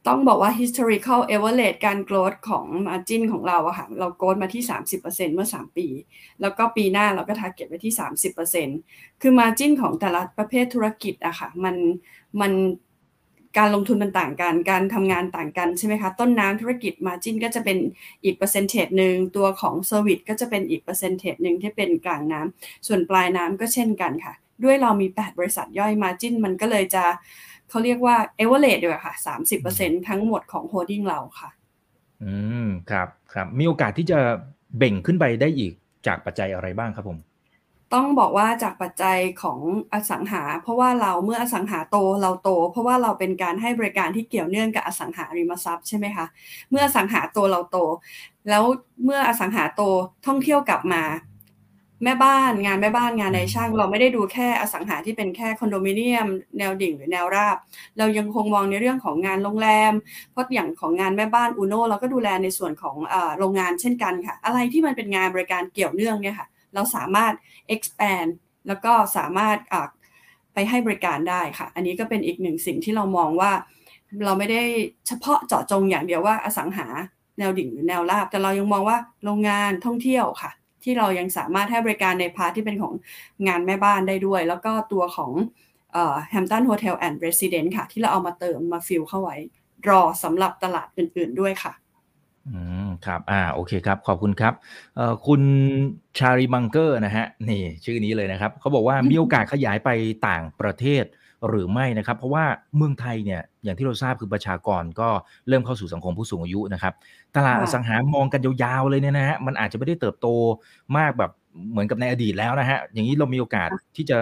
[0.07, 4.63] ต้องบอกว่า historical average การ growth ของ margin ของเราอะค่ะ เรา growth มาที่
[4.99, 5.87] 30%เมื่อ 3 ปี
[6.41, 7.93] แล้วก็ปีหน้าเราก็ target ไว้ที่
[8.57, 11.75] 30%คือ margin ของแต่ละประเภทธุรกิจอะค่ะ มัน
[12.41, 12.51] มัน
[13.57, 17.77] การลงทุนมันต่างกัน การทำงานต่างกันใช่ไหมคะ ต้นน้ำธุรกิจ margin ก็จะเป็น
[18.23, 24.33] อีก percentage หนึ่ง ตัวของ service ก็จะเป็นอีก percentage หนึ่งที่เป็นกลางน้ำ ส่วนปลายน้ำก็เช่นกันค่ะ
[24.63, 27.03] ด้วยเรามี 8 บริษัทย่อย margin มันก็เลยจะ
[27.69, 29.13] เขาเรียกว่าเอเวอเรสต์ด้วยค่ะ
[29.61, 31.49] 30%ทั้งหมดของ holding เราค่ะ
[32.23, 32.33] อื
[32.65, 34.19] ม ครับ ครับ มีโอกาสที่จะ
[34.77, 35.73] เบ่งขึ้นไปได้อีก
[36.07, 37.17] จากปัจจัยอะไรบ้างครับผม
[37.93, 39.59] ต้องบอกว่าจากปัจจัยของ
[39.93, 46.25] อสังหา เพราะว่าเราเมื่ออสังหาโตเราโต เพราะว่าเราเป็นการให้บริการที่เกี่ยวเนื่องกับอสังหาริมทรัพย์ใช่ไหมคะ
[46.69, 47.77] เมื่ออสังหาโตเราโต
[48.49, 48.63] แล้ว
[49.03, 49.81] เมื่ออสังหาโต
[50.25, 51.03] ท่องเที่ยวกลับมา
[52.03, 57.57] แม่บ้านงานแม่บ้านงานในช่าง เราไม่ได้ดูแค่อสังหาที่เป็นแค่คอนโดมิเนียม แนวดิ่งหรือแนวราบ
[57.97, 59.93] เรายังคงมองในเรื่องของงานโรงแรม
[60.31, 62.95] เพราะอย่างของงานแม่บ้านอูโนเราก็ดูแลในส่วนของ
[63.37, 67.33] โรงงานเช่นกันค่ะ อะไรที่มันเป็นงานบริการเกี่ยวเนื่องเนี่ยค่ะ เราสามารถ
[67.75, 68.29] expand
[68.67, 69.57] แล้วก็สามารถ
[70.53, 73.51] ไปให้บริการได้ค่ะ อันนี้ก็เป็นอีกหนึ่งสิ่งที่เรามองว่า
[74.25, 74.63] เราไม่ได้
[75.07, 76.87] เฉพาะเจาะจงอย่างเดียวว่าอสังหา
[77.37, 80.51] แนวดิ่งหรือแนวราบ แต่เรายังมองว่าโรงงานท่องเที่ยวค่ะ
[80.83, 82.93] ที่เรายังสามารถให้บริการใน part ที่เป็นของ
[83.47, 85.31] งานแม่บ้านได้ด้วย แล้วก็ตัวของ
[86.29, 89.37] Hampton Hotel and Residence ค่ะ ที่เราเอามาเติมมา fill เข้าไว้
[89.89, 91.73] รอสำหรับตลาดอื่นๆด้วยค่ะ
[92.47, 94.53] อืมครับ อ่า โอเคครับ ขอบคุณครับ
[94.95, 95.41] เอ่อ คุณ
[96.17, 99.89] ชารีบังเกอร์นะฮะ นี่ชื่อนี้เลยนะครับ เขาบอกว่ามีโอกาสขยายไป
[100.27, 101.03] ต่างประเทศ
[101.49, 102.45] หรือไม่นะครับ เพราะว่า
[102.77, 105.09] เมืองไทยเนี่ย อย่างที่เราทราบคือประชากรก็
[105.47, 106.93] เริ่มเข้าสู่สังคมผู้สูงอายุนะครับ
[107.35, 110.27] ตลาดอสังหามองกันยาวๆเลยเนี่ยนะฮะ มันอาจจะไม่ได้เติบโต
[110.97, 111.31] มากแบบ
[111.71, 114.17] เหมือนกับในอดีตแล้วนะฮะ อย่างนี้เรามีโอกาสที่จะ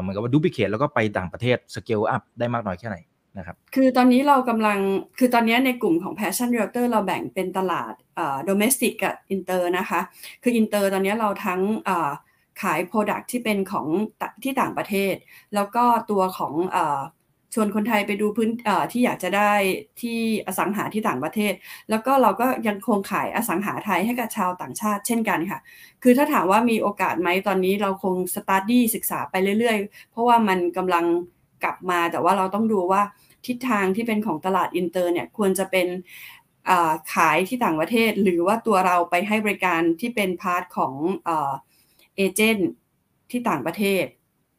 [0.00, 2.96] เหมือนกับว่า duplicate แล้วก็ไปต่างประเทศ scale up ได้มากน้อยแค่ไหน
[3.38, 4.78] นะครับ คือตอนนี้เรากำลัง
[5.18, 10.00] คือตอนนี้ในกลุ่มของ Passion Realtor เราแบ่งเป็นตลาดอ่อ domestic กับ inter นะคะ
[10.42, 12.10] คือ inter ตอนนี้เราทั้งอ่อ
[12.62, 13.86] ขาย Product ที่เป็นของ
[14.42, 15.14] ที่ต่างประเทศ
[15.54, 17.00] แล้วก็ตัวของอ่อ
[17.54, 18.50] ชวนคนไทยไปดูพื้น
[18.92, 19.52] ที่อยากจะได้
[20.00, 21.52] ที่อสังหาที่ต่างประเทศ
[21.90, 25.60] แล้วก็เราก็ยังคงขายอสังหาไทยให้กับชาวต่างชาติเช่นกันค่ะ
[26.02, 31.04] คือถ้าถามว่ามีโอกาสไหมตอนนี้เราคง study ศึกษาไปเรื่อยๆ เพราะว่ามันกำลัง
[31.64, 33.02] กลับมาแต่ว่าเราต้องดูว่า
[33.48, 35.86] ทิศทางที่เป็นของตลาดอินเตอร์เนี่ยควรจะเป็น
[37.14, 40.94] ขายที่ต่างประเทศ หรือว่าตัวเราไปให้บริการที่เป็น part ของ
[42.16, 42.70] agent
[43.30, 44.04] ที่ต่างประเทศ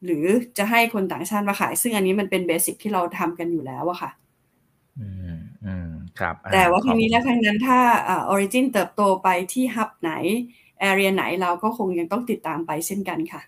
[0.04, 0.24] หรือ
[0.58, 4.10] จะให้คนต่างชาติมาขาย ซึ่งอันนี้มันเป็น basic ที่เราทำกันอยู่แล้วอะค่ะ
[4.98, 7.78] อืมอืมครับ แต่ว่าทีนี้แล้วทั้งนั้นถ้า
[8.10, 10.12] Origin เติบโตไปที่ hub ไหน
[10.80, 13.42] area ไหนเราก็คงยังต้องติดตามไปเช่นกันค่ะ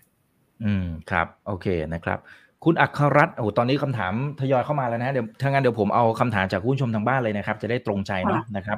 [0.63, 2.19] อืมครับ โอเคนะครับ
[2.65, 8.77] คุณอัครรัตน์โอ้ตอนนี้คำถามทยอยเข้ามาแล้วนะเดี๋ยวทางงานเดี๋ยวผมเอาคำถามจากผู้ชมทางบ้านเลยนะครับ จะได้ตรงใจเนาะนะครับ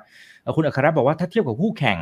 [0.56, 1.98] คุณอัครรัตน์บอกว่าถ้าเทียบกับคู่แข่ง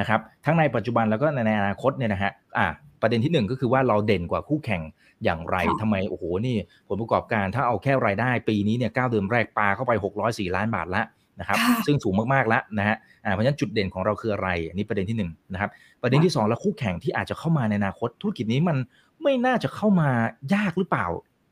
[0.00, 2.66] นะครับทั้งในปัจจุบันแล้วก็ในอนาคตเนี่ยนะฮะอะ
[3.02, 4.82] ประเด็นที่หนึ่งก็คือว่าเราเด่นกว่าคู่แข่ง
[5.24, 6.56] อย่างไรทำไมโอ้โหนี่
[6.88, 9.92] ผลประกอบการถ้าเอาแค่รายได้ ปีนี้เนี่ยเก้าเดือนแรกปาเข้าไป
[10.24, 11.02] 604 ล้านบาทละ
[11.40, 12.96] นะครับซึ่งสูงมากๆแล้วนะฮะ
[13.34, 15.22] เพราะฉะนั้นจุดเด่นของเราคืออะไรอันนี้ประเด็นที่1น
[15.52, 15.70] นะครับ
[16.02, 18.76] ประเด็นที่ 2 แล้วคู่แข่งที่อาจจะเข้ามาในอนาคต ธุรกิจนี้มัน
[19.22, 20.10] ไม่น่าจะเข้ามา
[20.54, 21.06] ยากหรือเปล่า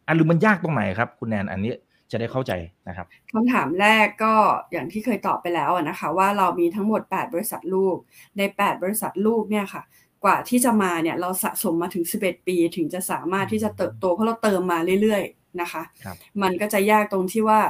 [0.06, 1.74] อันหรือมันยากตรงไหนครับ คุณแนนอันนี้
[2.10, 2.52] จะได้เข้าใจ
[2.88, 4.34] นะครับคำถามแรกก็
[4.72, 7.96] อย่างที่เคยตอบไปแล้วนะคะ ว่าเรามีทั้งหมด 8 บริษัทลูก
[8.36, 9.82] ใน 8 บริษัทลูกเนี่ยค่ะ
[10.24, 16.06] กว่าที่จะมาเนี่ยเราสะสมมาถึง 11 ปีถึงจะสามารถที่จะเติบโตเพราะเราเติมมาเรื่อยๆนะคะค
[16.42, 17.60] มันก็จะยากตรงที่ว่า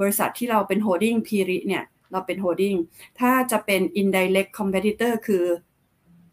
[0.00, 2.74] บริษัทที่เราเป็น holding PRI เนี่ยเราเป็น holding
[3.20, 5.44] ถ้าจะเป็น indirect competitor คือ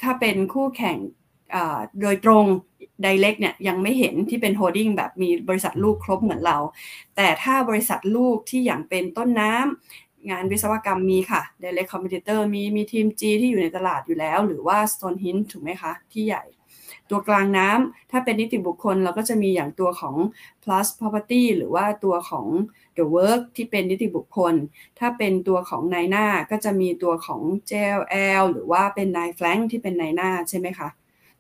[0.02, 0.98] ถ้าเป็นคู่แข่ง
[2.02, 2.46] โดยตรง
[3.06, 6.58] direct เนี่ยยังไม่เห็นที่เป็นโฮดดิ้งแบบมีบริษัทลูกครบเหมือนเรา
[7.16, 16.44] แต่ถ้าบริษัทลูกที่อย่างเป็นต้นน้ำงานวิศวกรรมมีค่ะ direct competitor มีมีทีม G ที่อยู่ในตลาดอยู่แล้ว หรือว่า Stonehenge ถูกไหมคะ ที่ใหญ่
[17.10, 20.16] ตัวกลางน้ำถ้าเป็นนิติบุคคลเราก็จะมีอย่างตัวของ
[20.64, 22.48] plus property หรือว่าตัวของ
[22.98, 24.54] the work ที่เป็นนิติบุคคล
[25.00, 30.90] ถ้าเป็นตัวของนายหน้าก็จะมีตัวของ JLL หรือว่าเป็นนายแฟลงที่เป็นนายหน้าใช่ไหมคะ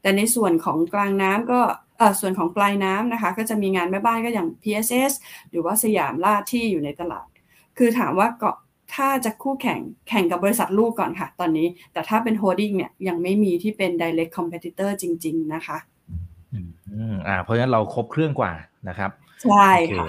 [0.01, 1.59] แต่ในส่วนของกลางน้ำก็
[1.97, 5.13] เออส่วนของปลายน้ำนะคะก็จะมีงานแม่บ้านก็อย่าง PSS
[5.49, 7.27] หรือว่าสยามราชที่อยู่ในตลาด
[7.77, 8.51] คือถามว่าก็
[8.95, 15.77] ถ้าจะคู่แข่งแข่งกับบริษัทลูกก่อนค่ะ ตอนนี้ แต่ถ้าเป็นโฮดดิ้งเนี่ยยังไม่มีที่เป็น direct competitor จริง ๆ นะคะ
[16.53, 16.59] อื
[17.13, 18.51] มอ่าเพราะฉะนั้นเราครบเครื่องกว่า
[18.89, 19.12] นะครับ
[19.43, 20.05] ใช่ค่ะ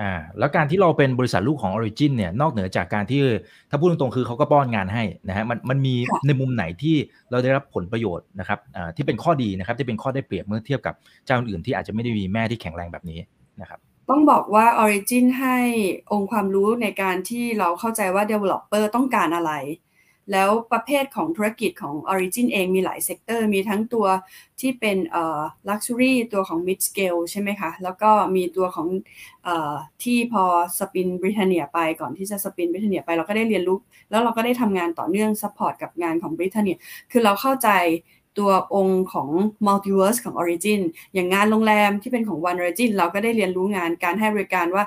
[0.00, 3.20] อ่าแล้วการที่เราเป็นบริษัทลูกของ Origin เนี่ยนอกเหนือจากการที่
[3.70, 5.94] ถ้าพูดตรงๆคือเขาก็ป้อนงานให้นะฮะมันมันมี
[6.26, 6.96] ในมุมไหนที่
[7.30, 10.94] เราได้รับผลประโยชน์นะครับอ่าที่เป็นข้อดีนะครับที่เป็นข้อได้เปรียบเมื่อเทียบกับ
[11.26, 13.20] เจ้าอื่นที่อาจจะไม่ได้มีแม่ที่แข็งแรงแบบนี้
[13.60, 15.58] นะครับต้องบอกว่า Origin ให้
[16.12, 19.52] องค์ความรู้ในการที่เราเข้าใจว่า Developer ต้องการอะไร
[20.32, 24.06] แล้วประเภทของธุรกิจของ Origin เองมีหลาย sector มีทั้งตัว
[24.60, 28.88] ที่เป็นเอ่อ Luxury ตัวของ Mid Scale ใช่ไหมคะ แล้วก็มีตัวของ
[29.44, 30.44] เอ่อที่พอ
[30.78, 33.78] spin Britania ไปก่อนที่จะ spin Britania ไปเราก็ได้เรียนรู้
[34.10, 36.76] แล้วเราก็ได้ทำงานต่อเนื่อง support กับงานของ Britania
[37.10, 37.70] คือเราเข้าใจ
[38.38, 39.28] ตัวองค์ของ
[39.66, 40.80] multiverse ของ Origin
[41.14, 44.84] อย่างงานโรงแรมที่เป็นของ One Origin เราก็ได้เรียนรู้งานการให้บริการว่า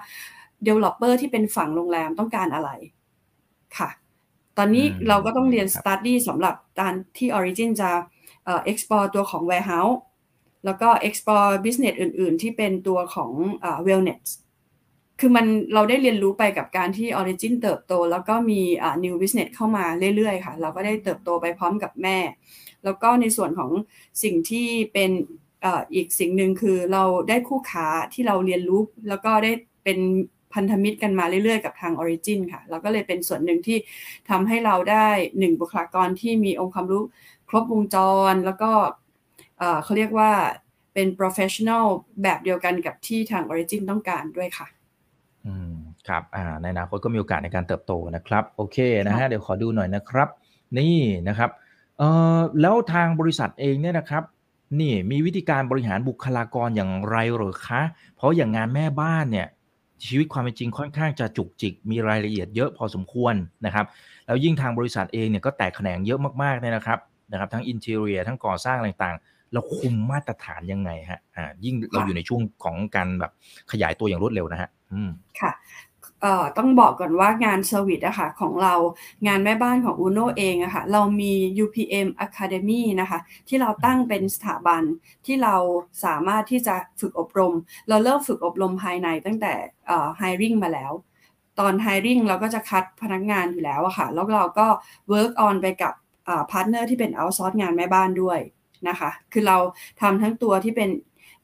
[0.68, 2.70] developer ที่เป็นฝั่งโรงแรมต้องการอะไร
[3.78, 3.90] ค่ะ
[4.58, 7.90] ตอนนี้เราก็ต้องเรียน study สำหรับการที่ Origin จะ
[8.46, 9.98] เอ่อ export ตัวของ warehouse
[10.66, 14.24] แล้วก็ export business อื่น ๆ ที่เป็นตัวของเอ่อ wellness
[15.20, 19.86] คือมันเราได้เรียนรู้ไปกับการที่ Origin เติบโต แล้วก็มีอ่า new business เข้ามา
[20.16, 22.18] เรื่อย ๆ ค่ะ เราก็ได้เติบโตไปพร้อมกับแม่
[22.84, 23.72] แล้วก็ในส่วนของ
[24.24, 25.12] สิ่งที่เป็น
[25.66, 29.52] ออีกสิ่งหนึ่งคือเราได้คู่ค้าที่เราเรียนรู้แล้วก็ได้
[29.84, 30.00] เป็น
[30.54, 33.78] พันธมิตรกันมาเรื่อยๆ กับทาง Origin ค่ะ เราก็เลยเป็นส่วนหนึ่งที่
[34.30, 35.08] ทำให้เราได้
[35.40, 37.04] หนึ่งบุคลากรที่มีองค์ความรู้
[37.50, 37.98] ครบวงจ
[38.32, 38.72] ร แล้วก็
[39.84, 40.32] เขาเรียกว่า
[40.94, 41.86] เป็น professional
[42.24, 44.68] แบบเดียวกันกับที่ทาง Origin ต้องการด้วยค่ะ
[45.46, 45.76] อืม
[46.08, 50.28] ครับอ่าในอนาคตก็มีโอกาสในการเติบโตนะครับ โอเคนะฮะเดี๋ยวขอดูหน่อยนะครับ
[50.78, 51.50] นี่นะครับ
[51.98, 54.24] เอ่อแล้วทางบริษัทเองเนี่ยนะครับ
[54.82, 57.82] นี่มีวิธีการบริหารบุคลากรอย่างไรหรือคะ
[58.16, 59.48] เพราะอย่างงานแม่บ้านเนี่ย
[60.08, 63.36] ชีวิตความเป็นจริงค่อนข้างจะจุกจิก มีรายละเอียดเยอะพอสมควร
[63.66, 63.86] นะครับ
[64.26, 67.00] แล้วยิ่งทางบริษัทเองเนี่ยก็แตกแขนงเยอะมากๆเนี่ยนะครับ
[67.32, 73.32] นะครับ ทั้ง interior ทั้งก่อสร้างต่างๆ เราคุมมาตรฐานยังไงฮะอ่ายิ่งเราอยู่ในช่วงของการแบบ
[73.72, 75.52] ขยายตัวอย่างรวดเร็วนะฮะอืมค่ะ
[76.58, 78.74] ต้องบอกก่อนว่างาน service อะค่ะของเรา
[79.28, 81.34] งานแม่บ้านของ UNO เองอะค่ะเรามี
[81.64, 84.84] UPM Academy นะคะที่เราตั้งเป็นสถาบัน
[85.26, 85.56] ที่เรา
[86.06, 87.54] สามารถที่จะฝึกอบรม
[87.90, 89.54] เราเริ่มฝึกอบรมภายในตั้งแต่
[90.20, 90.92] hiring มาแล้ว
[91.60, 94.68] ตอน hiring เราก็จะคัดพนักงานอยู่แล้วอะค่ะแล้วเราก็
[95.12, 95.94] work on ไปกับ
[96.52, 98.40] partner ที่เป็น outsource งานแม่บ้านด้วย
[98.90, 99.58] นะคะคือเรา
[100.02, 100.90] ทำทั้งตัวที่เป็น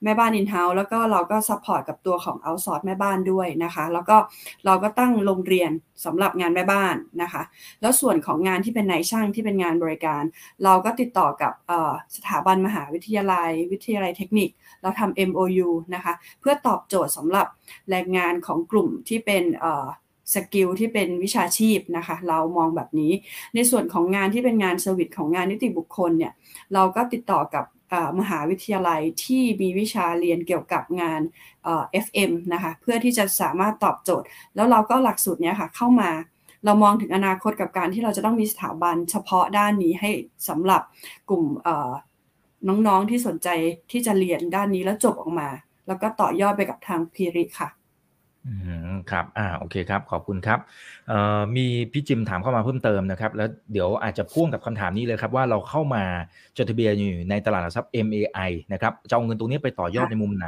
[0.04, 4.18] แม่บ้าน in-house แล้วก็เราก็ support กับตัวของ outsource แม่บ้านด้วยนะคะ แล้วก็
[4.66, 5.72] เราก็ตั้งโรงเรียน
[6.06, 7.44] สำหรับงานแม่บ้านนะคะ
[7.82, 10.24] แล้วส่วนของงานที่เป็นนายช่างที่เป็นงานบริการ
[10.64, 11.54] เราก็ติดต่อกับ
[12.16, 14.50] สถาบันมหาวิทยาลัย วิทยาลัยเทคนิค
[14.82, 17.48] เราทำ MOU นะคะ เพื่อตอบโจทย์สำหรับ
[17.90, 19.44] แรงงานของกลุ่มที่เป็น
[20.36, 23.12] skill ที่เป็นวิชาชีพนะคะ เรามองแบบนี้
[23.56, 26.34] ในส่วนของงานที่เป็นงาน service ของงานนิติบุคคลเนี่ย
[26.74, 27.66] เราก็ติดต่อกับ
[28.20, 31.22] มหาวิทยาลัยที่มีวิชาเรียนเกี่ยวกับงาน
[32.06, 34.26] FM นะคะเพื่อที่จะสามารถตอบโจทย์
[34.56, 36.12] แล้วเราก็หลักสูตรนี้ค่ะเข้ามา
[36.66, 40.10] เรามองถึงอนาคตกับการที่เราจะต้องมีสถาบันเฉพาะด้านนี้ให้
[40.50, 40.82] สำหรับ
[41.30, 41.44] กลุ่ม
[42.68, 43.50] น้องๆที่สนใจ
[43.92, 45.50] ที่จะเรียนด้านนี้แล้วจบออกมา
[45.88, 47.70] แล้วก็ต่อยอดไปกับทางพีริค่ะ
[49.12, 50.60] ครับ อ่า โอเคครับ ขอบคุณครับ
[51.08, 56.04] เอ่อมีพี่จิมถามเข้ามาเพิ่มเติมนะครับ แล้วเดี๋ยวอาจจะพ่วงกับคำถามนี้เลยครับว่าเราเข้ามา
[56.58, 60.48] จดทะเบียนอยู่ในตลาดหลักทรัพย์ MAI นะครับ จะเอาเงินตรงนี้ไปต่อยอดในมุมไหน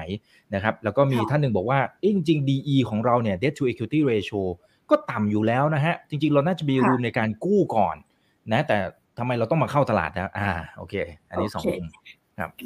[0.53, 4.41] นะครับ แล้วก็มีท่านหนึ่งบอกว่า เอ๊ะจริง ๆ DE ของเราเนี่ย debt to equity ratio
[4.89, 7.95] ก็ต่ำอยู่แล้วนะฮะ จริง ๆ เราน่าจะมีรูมในการกู้ก่อน
[8.51, 8.77] นะ แต่
[9.19, 10.95] ทำไมเราต้องมาเข้าตลาดนะ อ่า โอเค
[11.29, 11.85] อันนี้สองมุม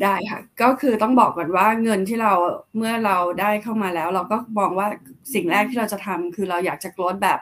[0.03, 2.33] ได้ค่ะ ก็คือต้องบอกก่อนว่าเงินที่เรา
[2.77, 4.88] เมื่อเราได้เข้ามาแล้ว เราก็มองว่า
[5.33, 7.39] สิ่งแรกที่เราจะทำคือเราอยากจะ grow แบบ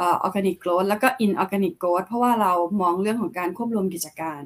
[0.00, 4.42] organic growth แล้วก็ inorganic growth เพราะว่าเรามองเรื่องของการควบรวมกิจการ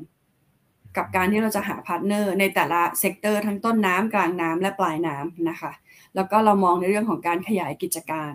[0.96, 5.72] กับการที่เราจะหา partner ในแต่ละ sector ทั้งต้นน้ำกลางน้ำและปลายน้ำนะคะ
[6.14, 8.32] แล้วก็เรามองในเรื่องของการขยายกิจการ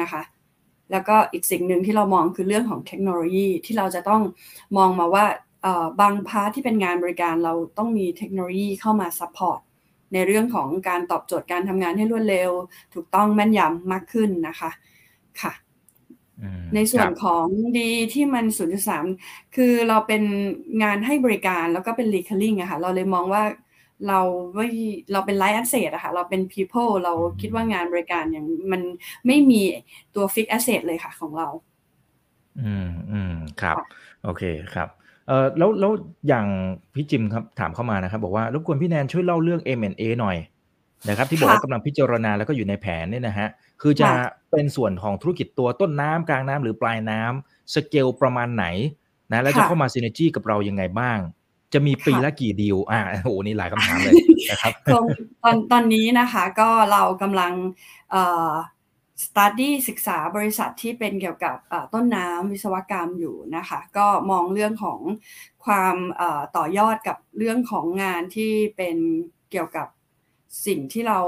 [0.00, 0.22] นะคะ
[0.92, 4.22] แล้วก็อีกสิ่งหนึ่งที่เรามองคือเรื่องของเทคโนโลยีที่เราจะต้อง
[4.76, 5.24] มองมาว่า
[6.00, 9.60] บาง part ที่เป็นงานบริการเราต้องมีเทคโนโลยีเข้ามา support
[10.12, 12.50] ในเรื่องของการตอบโจทย์การทำงานให้รวดเร็ว
[12.94, 14.70] ถูกต้องแม่นยำมากขึ้นนะคะ
[15.40, 15.52] ค่ะ
[16.74, 17.46] ในส่วนของ
[17.78, 18.44] D/E ที่มัน
[19.00, 20.22] 0.3 คือเราเป็น
[20.82, 23.42] งานให้บริการแล้วก็เป็น recurring อะค่ะ เราเลยมองว่า
[24.08, 24.20] เรา
[24.54, 24.68] ไม่
[25.12, 28.82] เราเป็น light asset อะค่ะ เราเป็น people เราคิดว่างานบริการอย่างมัน
[29.26, 29.60] ไม่มี
[30.14, 31.48] ตัว fixed asset เลยค่ะของเรา
[32.62, 33.76] อืมอืมครับ
[34.24, 34.42] โอเค
[34.74, 34.88] ครับ
[35.26, 35.92] เอ่อแล้วแล้ว
[36.28, 36.46] อย่าง
[36.94, 40.36] พี่จิมครับถามเข้ามานะครับ บอกว่ารบกวนพี่แนนช่วยเล่าเรื่อง M&A หน่อย
[41.08, 43.48] นะครับที่บอกว่ากำลังพิจารณาแล้วก็อยู่ในแผนเนี่ยนะฮะ
[43.82, 44.10] คือจะ
[44.50, 48.66] เป็นส่วนของธุรกิจตัวต้นน้ำกลางน้ำหรือปลายน้ำสเกลประมาณไหน
[49.32, 51.18] นะแล้วจะเข้ามา synergy กับเรายังไงบ้าง
[51.72, 54.14] จะมีปีละกี่ดีลอ่าโอ้โหนี่หลายคำถามเลย
[54.50, 54.72] นะครับ
[55.42, 57.52] ตอนตอนนี้นะคะก็เรากำลัง
[58.10, 58.50] เอ่อ
[59.24, 61.56] สตาร์ดี้ศึกษาบริษัทที่เป็นเกี่ยวกับ
[61.94, 65.00] ต้นน้ำวิศวกรรมอยู่นะคะ ก็มองเรื่องของ
[65.64, 65.96] ความ
[66.56, 68.96] ต่อยอดกับเรื่องของงานที่เป็น
[69.50, 69.88] เกี่ยวกับ
[70.66, 71.18] สิ่งที่เรา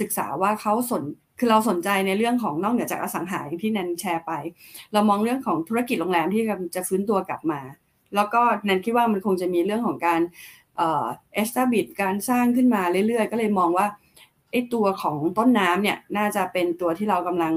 [0.00, 1.02] ศึกษาว่าเขาสน
[1.38, 4.32] คือเราสนใจในเรื่องของนอกเหนือจากอสังหาที่นันแชร์ไป
[4.92, 6.42] เรามองเรื่องของธุรกิจโรงแรมที่
[6.74, 7.60] จะฟื้นตัวกลับมา
[8.14, 10.20] แล้วก็นันคิดว่ามันคงจะมีเรื่องของการ
[10.76, 13.86] เอ่อ establish การสร้างขึ้นมาเรื่อยๆ ก็เลยมองว่า
[14.52, 17.54] ไอตัวของต้นน้ำเนี่ยน่าจะเป็นตัวที่เรากำลัง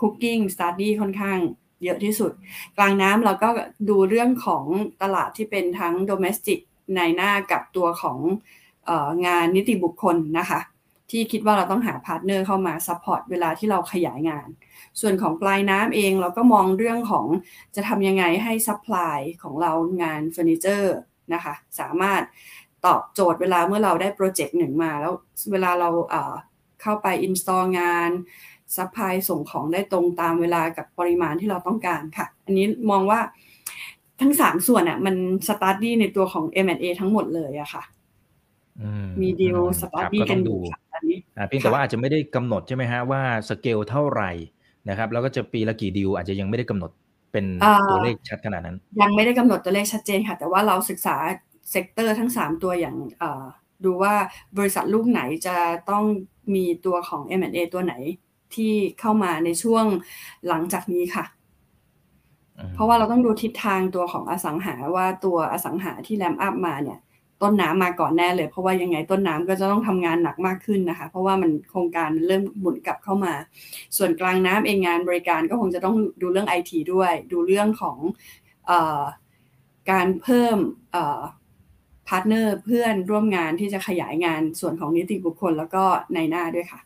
[0.00, 1.38] cooking study ค่อนข้าง
[1.84, 2.32] เยอะที่สุด
[2.76, 3.48] กลางน้ำเราก็
[3.88, 4.64] ดูเรื่องของ
[5.02, 8.18] ตลาดที่เป็นทั้ง domestic นายหน้ากับตัวของ
[8.88, 10.60] อองานนิติบุคคลนะคะ
[11.10, 14.48] ที่คิดว่าเราต้องหา partner เข้ามา support เวลาที่เราขยายงาน
[15.00, 17.26] ส่วนของปลายน้ำเองเราก็มองเรื่องของ
[17.74, 20.94] จะทำยังไงให้ supply ของเรางานเฟอร์นิเจอร์
[21.32, 22.22] นะคะ สามารถ
[22.86, 25.12] ตอบโจทย์เวลาเมื่อเราได้ project หนึ่งมา แล้ว
[25.52, 25.88] เวลาเรา
[26.82, 28.10] เข้าไป install งาน
[28.76, 33.20] supply ส่งของได้ตรงตามเวลากับปริมาณที่เราต้องการค่ะ อันนี้มองว่า
[34.20, 35.14] ทั้งสามส่วนอะ มัน
[35.48, 37.82] study ในตัวของ M&A ทั้งหมดเลยอะค่ะ
[39.20, 40.56] มีดีล study กันดู
[40.94, 41.18] อันนี้
[41.48, 44.30] เพียงแต่ว่าอาจจะไม่ได้กำหนดใช่ไหมฮะว่าสเกลเท่าไหร่
[44.88, 46.90] นะครับ แล้วก็จะปีละกี่ดีลอาจจะยังไม่ได้กำหนด
[47.32, 47.44] เป็น
[47.90, 51.16] ตัวเลขชัดขนาดนั้น ยังไม่ได้กำหนดตัวเลขชัดเจนค่ะ แต่ว่าเราศึกษา
[51.70, 52.96] sector ทั้ง 3 ตัวอย่าง
[53.84, 54.14] ดูว่า
[54.58, 55.56] บริษัทลูกไหนจะ
[55.90, 56.04] ต้อง
[56.54, 57.94] มีตัวของ M&A ตัวไหน
[58.54, 59.84] ที่เข้ามาในช่วง
[60.48, 61.24] หลังจากนี้ค่ะ
[62.74, 66.98] เพราะว่าเราต้องดูทิศทางตัวของอสังหาว่าตัวอสังหาที่ ramp up มาเนี่ย
[67.42, 73.34] ต้นน้ำมาก่อนแน่เลย เพราะว่ายังไงต้นน้ำก็จะต้องทำงานหนักมากขึ้นนะคะ เพราะว่ามันโครงการเริ่มหมุนกลับเข้ามา
[73.96, 77.98] ส่วนกลางน้ำเองงานบริการก็คงจะต้องดูเรื่องไอทีด้วย ดูเรื่องของ
[78.70, 78.72] อ
[79.90, 80.58] การเพิ่ม
[82.08, 85.82] partner เพื่อนร่วมงานที่จะขยายงานส่วนของนิติบุคคลแล้วก็
[86.14, 86.80] นายหน้าด้วยค่ะ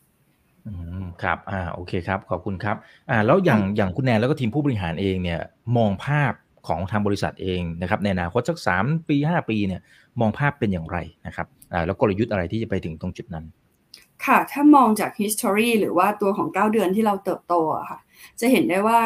[0.66, 2.76] อืมครับอ่าโอเคครับ ขอบคุณครับ
[3.10, 5.40] อ่าแล้วอย่างอย่างคุณแนนแล้วก็ทีมผู้บริหารเองเนี่ย
[5.76, 6.32] มองภาพ
[6.68, 9.80] ของทางบริษัทเองนะครับในอนาคตสักสามปีห้าปีเนี่ย
[10.20, 13.44] มองภาพเป็นอย่างไรนะครับอ่าแล้วกลยุทธ์อะไรที่จะไปถึงตรงจุดนั้น
[14.26, 17.98] ค่ะ ถ้ามองจาก history หรือว่าตัวของ 9 เดือนที่เราเติบโตอะค่ะ
[18.40, 19.00] จะเห็นได้ว่า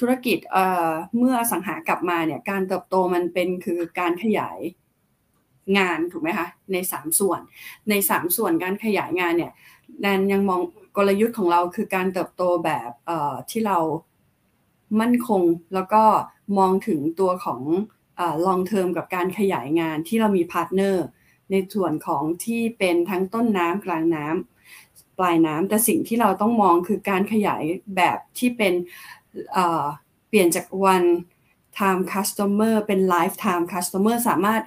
[0.00, 4.58] ธุรกิจเอ่อเมื่ออสังหากลับมาเนี่ยการเติบโตมันเป็นคือการขยาย
[5.78, 7.40] งานถูกไหมคะใน 3 ส่วน
[7.90, 9.52] ใน 3 ส่วนการขยายงานเนี่ย
[10.00, 10.60] แนนยังมอง
[10.96, 12.90] กลยุทธ์ของเราคือการเติบโตแบบ
[13.50, 13.78] ที่เรา
[15.00, 15.42] มั่นคง
[15.74, 16.02] แล้วก็
[16.58, 17.60] มองถึงตัวของ
[18.46, 21.04] long term กับการขยายงานที่เรามี partner
[21.50, 27.62] ในส่วนของที่เป็นทั้งต้นน้ำกลางน้ำปลายน้ำแต่สิ่งที่เราต้องมองคือการขยาย
[27.96, 28.74] แบบที่เป็น
[30.28, 31.08] เปลี่ยนจาก one
[31.78, 34.62] time customer เป็น lifetime customer สามารถ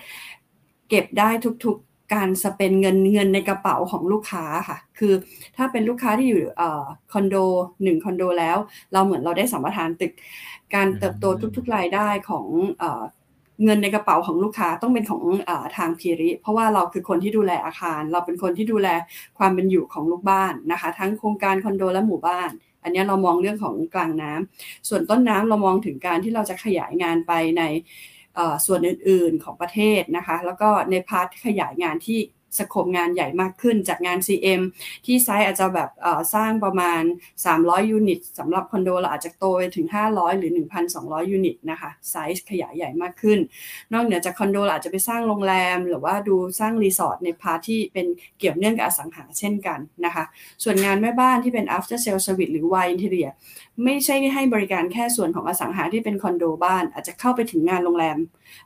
[0.90, 1.30] เก็บได้
[1.66, 5.14] ทุกๆการสเปนเงินเงินในกระเป๋าของลูกค้าค่ะ คือ
[5.58, 6.42] ถ้าเป็นลูกค้าที่อยู่
[7.14, 7.36] คอนโด
[7.84, 8.58] หนึ่งคอนโดแล้ว
[8.94, 10.14] เราเหมือนเราได้สัมปทานตึก
[10.76, 11.26] การเติบโต
[11.58, 12.46] ทุกๆรายได้ของ
[13.64, 18.88] เงินในกระเป๋าของลูกค้าต้องเป็นของอทาง PRI เพราะว่าเราคือคนที่ดูแลอาคาร เราเป็นคนที่ดูแล
[19.38, 22.50] ความเป็นอยู่ของลูกบ้านนะคะ ทั้งโครงการคอนโดและหมู่บ้าน
[22.84, 27.64] อันนี้เรามองเรื่องของกลางน้ำส่วนต้นน้ำเรามองถึงการที่เราจะขยายงานไปใน
[28.66, 32.20] ส่วนอื่นๆของประเทศนะคะ แล้วก็ใน part ขยายงานที่
[32.58, 34.62] scope งานใหญ่มากขึ้นจากงาน CM
[35.06, 35.90] ที่ไซส์อาจจะแบบ
[36.34, 37.02] สร้างประมาณ
[37.46, 40.52] 300 unit สำหรับคอนโดเราอาจจะโตไปถึง 500 หรือ
[40.92, 43.40] 1,200 unit นะคะไซส์ขยายใหญ่มากขึ้น
[43.94, 48.08] นอกเหนือจากคอนโดเราอาจจะไปสร้างโรงแรม หรือว่าดูสร้างรีสอร์ทใน part ที่เป็น
[48.40, 50.26] เกี่ยวเนื่องกับอสังหาเช่นกันนะคะ
[50.64, 53.34] ส่วนงานแม่บ้านที่เป็น after sale service หรือ Wyde Interior
[53.84, 58.18] ไม่ใช่ให้บริการแค่ส่วนของอสังหาที่เป็นคอนโดบ้าน อาจจะเข้าไปถึงงานโรงแรม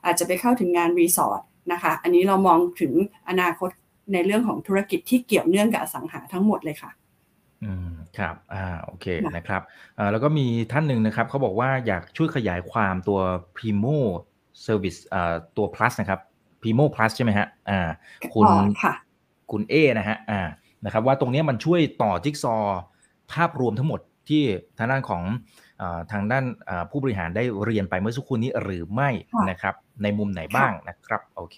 [0.04, 1.42] อาจจะไปเข้าถึงงานรีสอร์ท
[1.72, 2.92] นะคะ อันนี้เรามองถึง
[3.28, 3.70] อนาคต
[4.12, 6.90] ในเรื่องของธุรกิจที่เกี่ยวเนื่องกับอสังหาทั้งหมดเลยค่ะ
[7.64, 9.62] อืมครับอ่าโอเคนะครับ
[9.98, 13.20] อ่าแล้วก็มีท่านหนึ่งนะครับเขาบอกว่าอยากช่วยขยายความตัว
[13.56, 13.98] Primo
[14.64, 15.00] Service
[15.56, 16.20] ตัว plus นะครับ
[16.62, 17.88] Primo plus ใช่ไหมฮะอ่า
[18.34, 18.46] คุณ
[19.50, 20.40] คุณเอนะฮะอ่า
[20.84, 22.56] นะครับว่าตรงนี้มันช่วยต่อจิ๊กซอ
[23.32, 24.42] ภาพรวมทั้งหมดที่
[24.78, 25.22] ทางด้านของ
[26.12, 26.44] ทางด้าน
[26.90, 29.10] ผู้บริหารได้เรียนไปเมื่อสักครู่นี้หรือไม่
[29.50, 31.56] นะครับ ในมุมไหนบ้างนะครับ โอเค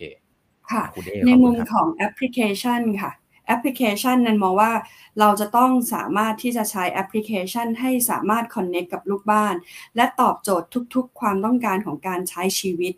[0.70, 0.84] ค่ะ
[1.26, 3.12] ในมุมของแอปพลิเคชันค่ะ
[3.46, 4.72] แอปพลิเคชันนั้นมองว่า
[5.20, 9.54] เราจะต้องสามารถที่จะใช้แอปพลิเคชันให้สามารถคอนเน c t กับลูกบ้าน
[9.96, 12.94] และตอบโจทย์ทุกๆ ความต้องการของการใช้ชีวิต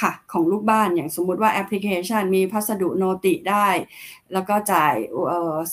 [0.00, 3.68] ค่ะของลูกบ้านอย่างสมมุติว่าแอปพลิเคชันมีพัสดุ noti ได้
[4.32, 4.94] แล้วก็จ่าย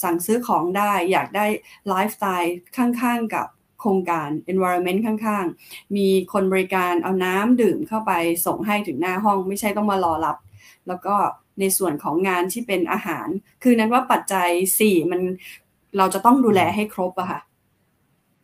[0.01, 1.45] สั่งซื้อของได้ อยากได้
[1.87, 8.11] ไลฟ์สไตล์ข้างๆกับโครงการ environment ข้างๆ มีคนบริการเอาน้ำดื่มเข้าไป
[8.45, 10.37] ส่งให้ถึงหน้าห้อง ไม่ใช่ต้องมารอรับ
[10.87, 11.15] แล้วก็
[11.59, 13.27] ในส่วนของงานที่เป็นอาหาร
[13.63, 15.21] คือนันว่าปัจจัยสี่มัน
[15.97, 17.39] เราจะต้องดูแลให้ครบอะค่ะ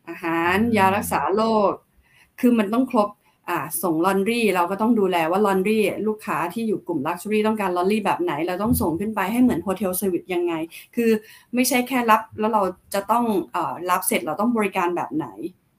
[0.08, 1.72] อาหารยารักษาโรค
[2.40, 3.21] คือมันต้องครบอ่า
[3.82, 10.54] ส่ง laundry เราก็ต้องดูแลว่า laundry ลูกค้าที่อยู่กลุ่ม luxury ต้องการ laundry แบบไหน เราต้องส่งขึ้นไปให้เหมือน hotel service ยังไง
[10.96, 11.10] คือ
[11.54, 12.62] ไม่ใช่แค่รับแล้วเรา
[12.94, 13.24] จะต้อง
[13.54, 13.56] อ
[13.90, 15.26] รับเสร็จเราต้องบริการแบบไหน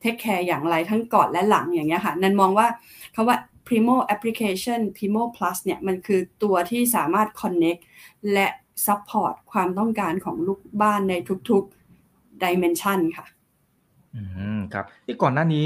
[0.01, 2.67] take care อย่างไรทั้งก่อนและหลังอย่างเงี้ยค่ะนันมองว่า
[3.13, 7.81] เขาว่า Primo Application Primo Plus เนี่ยมันคือตัวที่สามารถ connect
[8.33, 8.47] และ
[8.85, 11.13] support ความต้องการของลูกบ้านใน
[11.49, 13.25] ทุกๆ dimension ค่ะ
[14.15, 14.21] อื
[14.57, 15.65] มครับที่ก่อนหน้านี้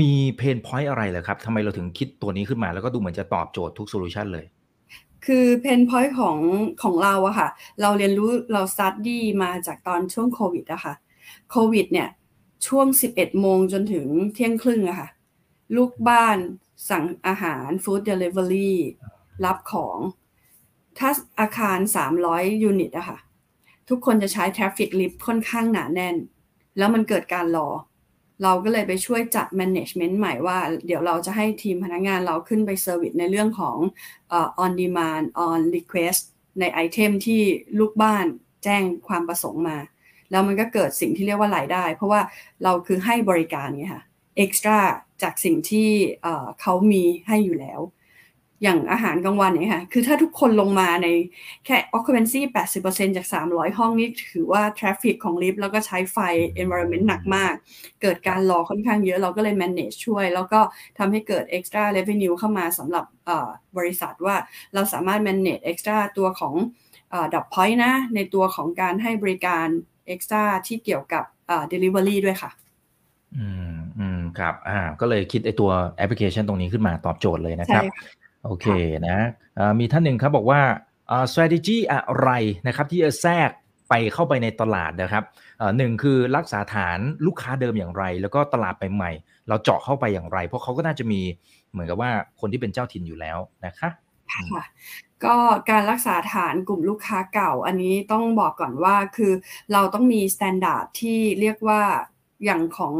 [0.00, 4.46] มี pain point อะไรเหรอครับทำไมเราถึงคิดตัวนี้ขึ้นมา แล้วก็ดูเหมือนจะตอบโจทย์ทุก solution เลย
[5.26, 6.38] คือ pain point ของ
[6.82, 7.48] ของเราอะค่ะ
[7.80, 10.94] เราเรียนรู้เรา study มาจากตอนช่วงโควิดอะค่ะ
[11.50, 12.08] โควิดเนี่ย
[12.66, 15.08] ช่วง 11 โมงจนถึงเที่ยงครึ่งอะค่ะ
[15.76, 16.38] ลูกบ้าน
[16.90, 18.78] สั่งอาหาร food delivery
[19.44, 19.98] รับของ
[20.98, 21.78] ถ้าอาคาร
[22.16, 23.18] 300 unit อะค่ะ
[23.88, 26.16] ทุกคนจะใช้ traffic ลิฟต์ค่อนข้างหนาแน่น
[26.78, 27.68] แล้วมันเกิดการรอ
[28.42, 33.76] เราก็เลยไปช่วยจัด management ใหม่ว่า เดี๋ยวเราจะให้ทีมพนักงานเราขึ้นไป service ในเรื่องของ
[34.36, 36.22] uh, on demand on request
[36.60, 37.42] ในไอเทมที่
[37.78, 38.26] ลูกบ้าน
[38.64, 39.78] แจ้งความประสงค์มา
[40.30, 42.20] แล้วมันก็เกิดสิ่งที่เรียกว่ารายได้ เพราะว่า
[42.62, 44.04] เราคือให้บริการไงค่ะ
[44.36, 44.78] เอ็กซ์ตร้า
[45.22, 45.90] จากสิ่งที่
[46.60, 47.80] เขามีให้อยู่แล้ว
[48.62, 51.08] อย่างอาหารกลางวันเนี่ยค่ะ คือถ้าทุกคนลงมาใน
[51.66, 52.40] แค่ occupancy
[52.78, 56.18] 80%จาก 300 ห้องนี้ถือว่า traffic ของลิฟต์แล้วก็ใช้ไฟ
[56.62, 57.54] environment หนักมาก
[58.02, 60.60] เกิดการรอค่อนข้างเยอะเราก็เลย manage ช่วย แล้วก็
[60.98, 63.04] ทำให้เกิด extra revenue เข้ามาสำหรับ
[63.76, 64.36] บริษัทว่า
[64.74, 66.54] เราสามารถ manage extra ตัวของ
[67.34, 69.66] ดับพอยต์นะ ในตัวของการให้บริการ
[70.14, 71.24] extra ที่เกี่ยวกับ
[71.72, 72.50] delivery ด้วยค่ะ
[73.36, 77.84] อืมอืมครับอ่าก็เลยคิดไอตัวแอปพลิเคชันตรงนี้ขึ้นมาตอบโจทย์เลยนะครับ
[78.44, 78.66] โอเค
[79.08, 79.18] นะ
[79.80, 80.60] มีท่านหนึ่งครับบอกว่า
[81.32, 82.30] strategy อะไร
[82.66, 83.50] นะครับที่จะแทรก
[83.88, 85.24] ไปเข้าไปในตลาดนะครับ
[85.78, 89.10] หนึ่งคือรักษาฐานลูกค้าเดิมอย่างไร แล้วก็ตลาดไปใหม่
[89.48, 91.20] เราเจาะเข้าไปอย่างไร เพราะเขาก็น่าจะมี
[91.70, 93.88] เหมือนกับว่าคนที่เป็นเจ้าถิ่นอยู่แล้วนะคะ
[94.32, 94.64] ค่ะ
[95.24, 95.36] ก็
[95.70, 99.32] การรักษาฐานกลุ่มลูกค้าเก่า อันนี้ต้องบอกก่อนว่าคือ
[99.72, 101.82] เราต้องมีมาตรฐานที่เรียกว่า
[102.44, 102.94] อย่างของ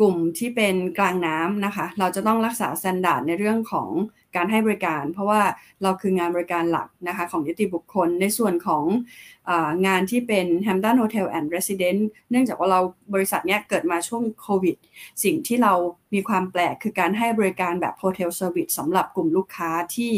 [0.00, 3.88] กลุ่มที่เป็นกลางน้ำนะคะ เราจะต้องรักษา standard ในเรื่องของ
[4.36, 5.42] การให้บริการ เพราะว่า
[5.82, 9.50] เราคืองานบริการหลักนะคะของนิติบุคคล ในส่วนของ
[9.86, 12.80] งานที่เป็น Hampton Hotel and Residence เนื่องจากว่าเรา
[13.14, 14.76] บริษัทเนี้ยเกิดมาช่วงโควิด
[15.24, 15.72] สิ่งที่เรา
[16.14, 20.12] มีความแปลกคือการให้บริการแบบ Hotel Service สำหรับกลุ่มลูกค้าที่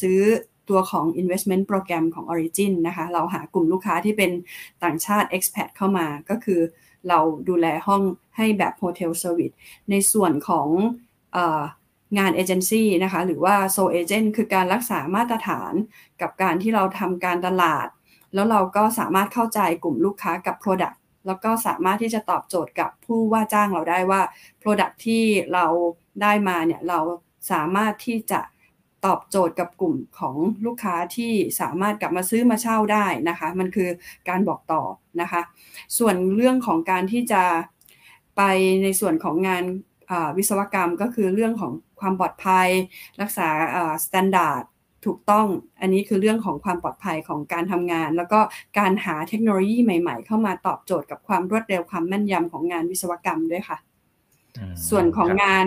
[0.00, 0.20] ซื้อ
[0.70, 4.30] ตัวของ investment program ของ Origin นะคะ เราหากลุ่มลูกค้าที่เป็น
[4.84, 6.60] ต่างชาติ expat เข้ามา ก็คือ
[7.08, 8.02] เราดูแลห้อง
[8.36, 9.50] ให้แบบ hotel service
[9.90, 10.68] ในส่วนของ
[12.18, 15.72] งานเอเจนซี่นะคะหรือว่า sole agent คือการรักษามาตรฐาน
[16.20, 17.86] กับการที่เราทำการตลาด
[18.34, 20.96] แล้วเราก็สามารถเข้าใจกลุ่มลูกค้ากับ Product
[21.26, 24.20] แล้วก็สามารถที่จะตอบโจทย์กับผู้ว่าจ้างเราได้ว่า
[24.62, 25.66] Product ที่เรา
[26.22, 27.00] ได้มาเนี่ยเรา
[27.50, 28.40] สามารถที่จะ
[29.06, 33.88] ตอบโจทย์กับกลุ่มของลูกค้าที่สามารถกลับมาซื้อมาเช่าได้นะคะ มันคือ
[34.28, 34.82] การบอกต่อ
[35.20, 35.42] นะคะ
[35.98, 37.42] ส่วนเรื่องของการที่จะ
[38.36, 38.42] ไป
[38.82, 39.64] ในส่วนของงาน
[40.36, 41.72] วิศวกรรมก็คือเรื่องของ
[42.04, 42.68] ความปลอดภัย
[43.20, 43.48] รักษา
[44.04, 44.64] standard
[45.06, 45.46] ถูกต้อง
[45.80, 48.40] อันนี้คือเรื่องของความปลอดภัยของการทำงาน แล้วก็
[48.78, 53.78] การหาเทคโนโลยีใหม่ๆ เข้ามาตอบโจทย์กับความรวดเร็วความแม่นยำของงานวิศวกรรมด้วยค่ะ
[54.88, 55.66] ส่วนของงาน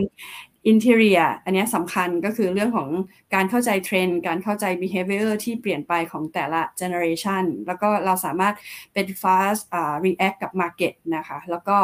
[0.68, 2.90] interior อันนี้สำคัญก็คือเรื่องของ
[3.34, 8.54] การเข้าใจเทรนด์การเข้าใจ behavior ที่เปลี่ยนไปของแต่ละ generation แล้วก็เราสามารถ
[8.94, 11.78] เป็น fast uh, react กับ market นะคะ แล้วก็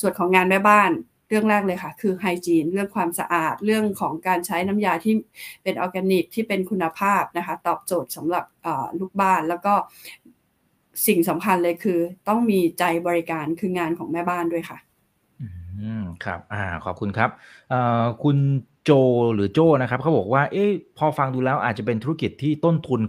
[0.00, 0.90] ส่วนของงานแม่บ้าน
[1.28, 5.14] เรื่องแรกเลยค่ะ คือไฮจีนเรื่องความสะอาดเรื่องของการใช้น้ำยาที่
[5.62, 8.44] เป็นออร์แกนิกที่เป็นคุณภาพนะคะ ตอบโจทย์สำหรับ
[9.00, 9.74] ลูกบ้านแล้วก็
[11.06, 11.98] สิ่งสำคัญเลยคือ
[12.28, 14.78] ต้องมีใจบริการคืองานของแม่บ้านด้วยค่ะ
[15.40, 15.46] อื
[16.02, 17.30] มครับอ่าขอบคุณครับ
[17.70, 18.36] เอ่อคุณ
[18.84, 18.90] โจ
[19.34, 23.00] หรือโจนะครับเขาบอกว่า เอ๊ะพอฟังดูแล้วอาจจะเป็นธุรกิจที่ต้นทุน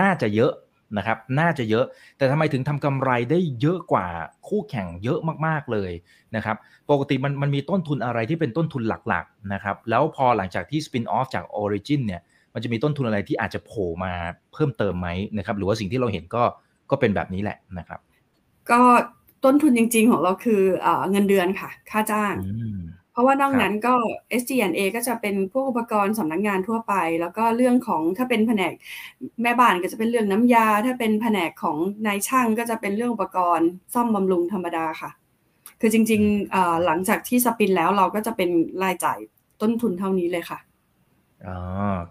[0.00, 0.52] น่าจะเยอะ
[0.98, 1.84] นะครับน่าจะเยอะ
[2.18, 4.06] แต่ทำไมถึงทำกำไรได้เยอะกว่า
[4.48, 5.92] คู่แข่งเยอะมากๆเลย
[6.36, 6.56] นะครับ
[6.90, 12.20] ปกติมันมันมีต้นทุนอะไรที่เป็นต้นทุนหลักๆนะครับแล้วพอหลังจากที่สปินออฟจาก Origin เนี่ย
[12.54, 14.12] มันจะมีต้นทุนอะไรที่อาจจะโผล่มา
[14.52, 16.42] เพิ่มเติมไหมนะครับหรือว่าสิ่งที่เราเห็นก็
[16.90, 18.00] ก็เป็นแบบนี้แหละนะครับ
[18.70, 18.80] ก็
[19.44, 22.80] ต้นทุนจริง ๆ ของเราคือเออเงินเดือนค่ะ ค่าจ้างอืม
[23.12, 23.94] เพราะว่านอกครับนั้นก็
[24.40, 28.72] SG&A ก็จะเป็นพวกอุปกรณ์สำนักงานทั่วไป แล้วก็เรื่องของถ้าเป็นแผนก
[29.42, 35.10] แม่บ้านก็จะเป็นเรื่องน้ำยา ถ้าเป็นแผนกของนายช่างก็จะเป็นเรื่องอุปกรณ์ซ่อมบำรุงธรรมดาค่ะ
[35.80, 38.50] คือจริงๆเอ่อหลังจากที่สปินแล้วเราก็จะเป็น
[38.82, 39.18] รายจ่าย
[39.60, 40.58] ต้นทุนเท่านี้เลยค่ะ
[41.46, 41.58] อ๋อ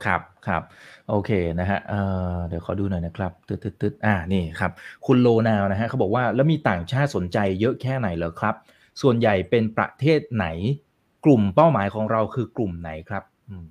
[0.06, 0.62] ครับครับ
[1.10, 2.02] โอเคนะฮะเอ่
[2.34, 4.72] อเดี๋ยวขอดูหน่อยนะครับตึ๊ดตึ๊ดตึ๊ดอ่านี่ครับ
[5.06, 8.56] คุณโลนาวนะฮะเขาบอกว่าแล้วมีต่างชาติสนใจเยอะแค่ไหนเหรอครับ
[9.02, 10.46] ส่วนใหญ่เป็นประเทศไหน
[11.26, 13.66] กลุ่มเป้าหมายของเราคือกลุ่มไหนครับอืม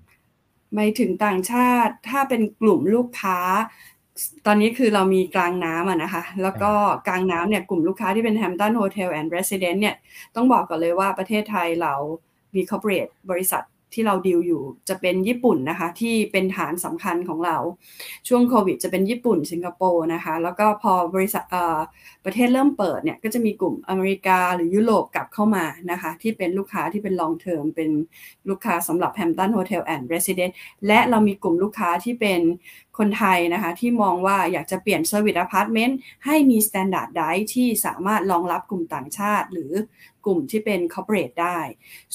[0.74, 3.38] ไม่ถึงต่างชาติถ้าเป็นกลุ่มลูกค้า
[4.46, 6.72] ตอนนี้คือเรามีกลางน้ำอะนะคะ แล้วก็
[7.08, 9.96] กลางน้ำเนี่ยกลุ่มลูกค้าที่เป็น Hampton Hotel and Residence เนี่ย
[10.36, 11.94] ต้องบอกก่อนเลยว่าประเทศไทยเรา
[12.54, 13.62] มี corporate บริษัท
[13.94, 17.56] ที่เราดิวอยู่จะเป็นญี่ปุ่นนะคะ ที่เป็นฐานสำคัญของเรา
[18.28, 21.44] ช่วงโควิดจะเป็นญี่ปุ่น สิงคโปร์นะคะ แล้วก็พอบริษัท
[22.24, 27.90] ประเทศเริ่มเปิดเนี่ย ก็จะมีกลุ่มอเมริกาหรือยุโรปกลับเข้ามานะคะ ที่เป็นลูกค้าที่เป็น long term เป็น
[28.48, 30.54] ลูกค้าสำหรับ Hampton Hotel and Residence
[30.86, 32.40] และเรามีกลุ่มลูกค้าที่เป็น
[33.00, 39.72] คนไทยนะคะที่มองว่าอยากจะเปลี่ยน service apartment ให้มี Standard ได้ที่สามารถรองรับกลุ่มต่างชาติ หรือ
[40.24, 41.58] กลุ่มที่เป็น corporate ได้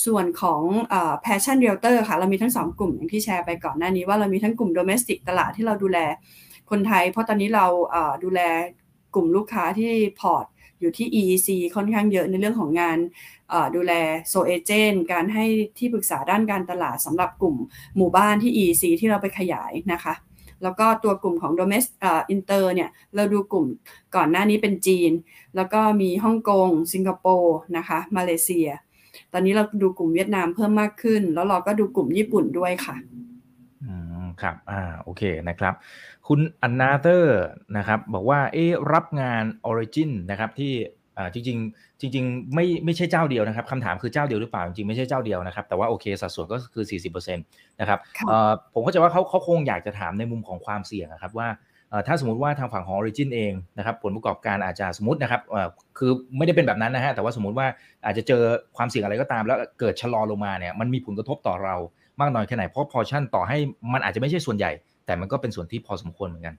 [0.06, 6.00] ส่วนของเอ่อ Passion Realtor ค่ะ เรามีทั้งสองกลุ่มอย่างที่แชร์ไปก่อนหน้านี้ว่าเรามีทั้งกลุ่ม domestic ตลาดที่เราดูแล
[6.70, 7.66] คนไทย เพราะตอนนี้เรา
[8.24, 8.40] ดูแล
[9.16, 10.46] กลุ่มลูกค้าที่ port
[10.80, 12.98] อยู่ที่ EEC ค่อนข้างเยอะในเรื่องของงาน
[13.76, 13.94] ดูแล
[14.30, 15.46] sole agent การให้
[15.78, 17.56] ที่ปรึกษาด้านการตลาดสำหรับกลุ่ม
[17.98, 20.14] หมู่บ้านที่ EEC ที่เราไปขยายนะคะ
[20.64, 23.66] แล้วก็ตัวกลุ่มของ domestic เอ่อ inter เนี่ยเราดูกลุ่ม
[24.16, 25.12] ก่อนหน้านี้เป็นจีน
[25.56, 28.70] แล้วก็มีฮ่องกงสิงคโปร์นะคะมาเลเซีย
[29.34, 32.96] ตอนนี้เราดูกลุ่มเวียดนามเพิ่มมากขึ้น แล้วเราก็ดูกลุ่มญี่ปุ่นด้วยค่ะ
[33.84, 33.94] อื
[34.24, 35.74] มครับอ่าโอเคนะครับ
[36.28, 37.40] คุณอันนาเตอร์
[37.78, 40.74] นะครับบอกว่าเอ๊ะรับงาน Origin นะครับที่
[41.18, 51.50] อ่าจริงๆจริง ๆ ไม่ไม่ใช่เจ้าเดียวนะครับคำถามคือเจ้าเดียวหรือเปล่าจริงๆไม่ใช่เจ้าเดียวนะครับแต่ว่าโอเคสัดส่วนก็คือ 40%นะครับค่ะเอ่อผมเข้าใจว่าเขาเขาคงอยากจะถามในมุมของความเสี่ยงนะครับว่า
[51.90, 57.68] เอ่อถ้าสมมติว่าทางฝั่งของ Origin เองนะครับผลประกอบการอาจจะสมมตินะครับเอ่อคือไม่ได้เป็นแบบนั้นนะฮะแต่ว่าสมมติว่า
[58.06, 58.42] อาจจะเจอ
[58.78, 61.76] ความเสี่ยงอะไรก็ตาม แล้วเกิดชะลอลงมาเนี่ยมันมีผลกระทบต่อเรา
[62.22, 63.58] มากน้อยแค่ไหนเพราะพอชั่นต่อให้
[63.94, 64.72] มันอาจจะไม่ใช่ส่วนใหญ่
[65.06, 66.56] แต่มันก็เป็นส่วนที่พอสมควรเหมือนกัน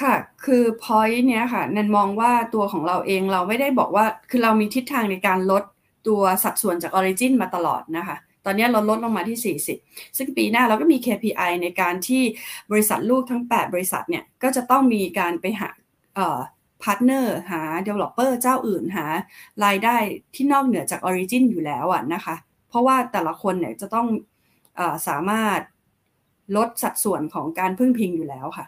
[0.00, 0.14] ค่ะ
[0.44, 5.62] คือ point เนี้ยค่ะนันมองว่าตัวของเราเองเราไม่ได้บอกว่า คือเรามีทิศทางในการลด
[6.08, 12.22] ตัวสัดส่วนจาก Origin มาตลอดนะคะ ตอนนี้เราลดลงมาที่ 40 ซึ่งปีหน้าเราก็มี KPI ในการที่
[12.70, 15.70] บริษัทลูกทั้ง 8 บริษัทเนี่ย ก็จะต้องมีการไปหา
[16.82, 19.06] partner หา developer เจ้าอื่นหา
[19.64, 19.96] รายได้
[20.34, 22.34] ที่นอกเหนือจาก Origin อยู่แล้วอะนะคะ
[22.68, 24.06] เพราะว่าแต่ละคนเนี่ยจะต้อง
[24.78, 25.60] อสามารถ
[26.56, 28.66] ลดสัดส่วนของการพึ่งพิงอยู่แล้วค่ะ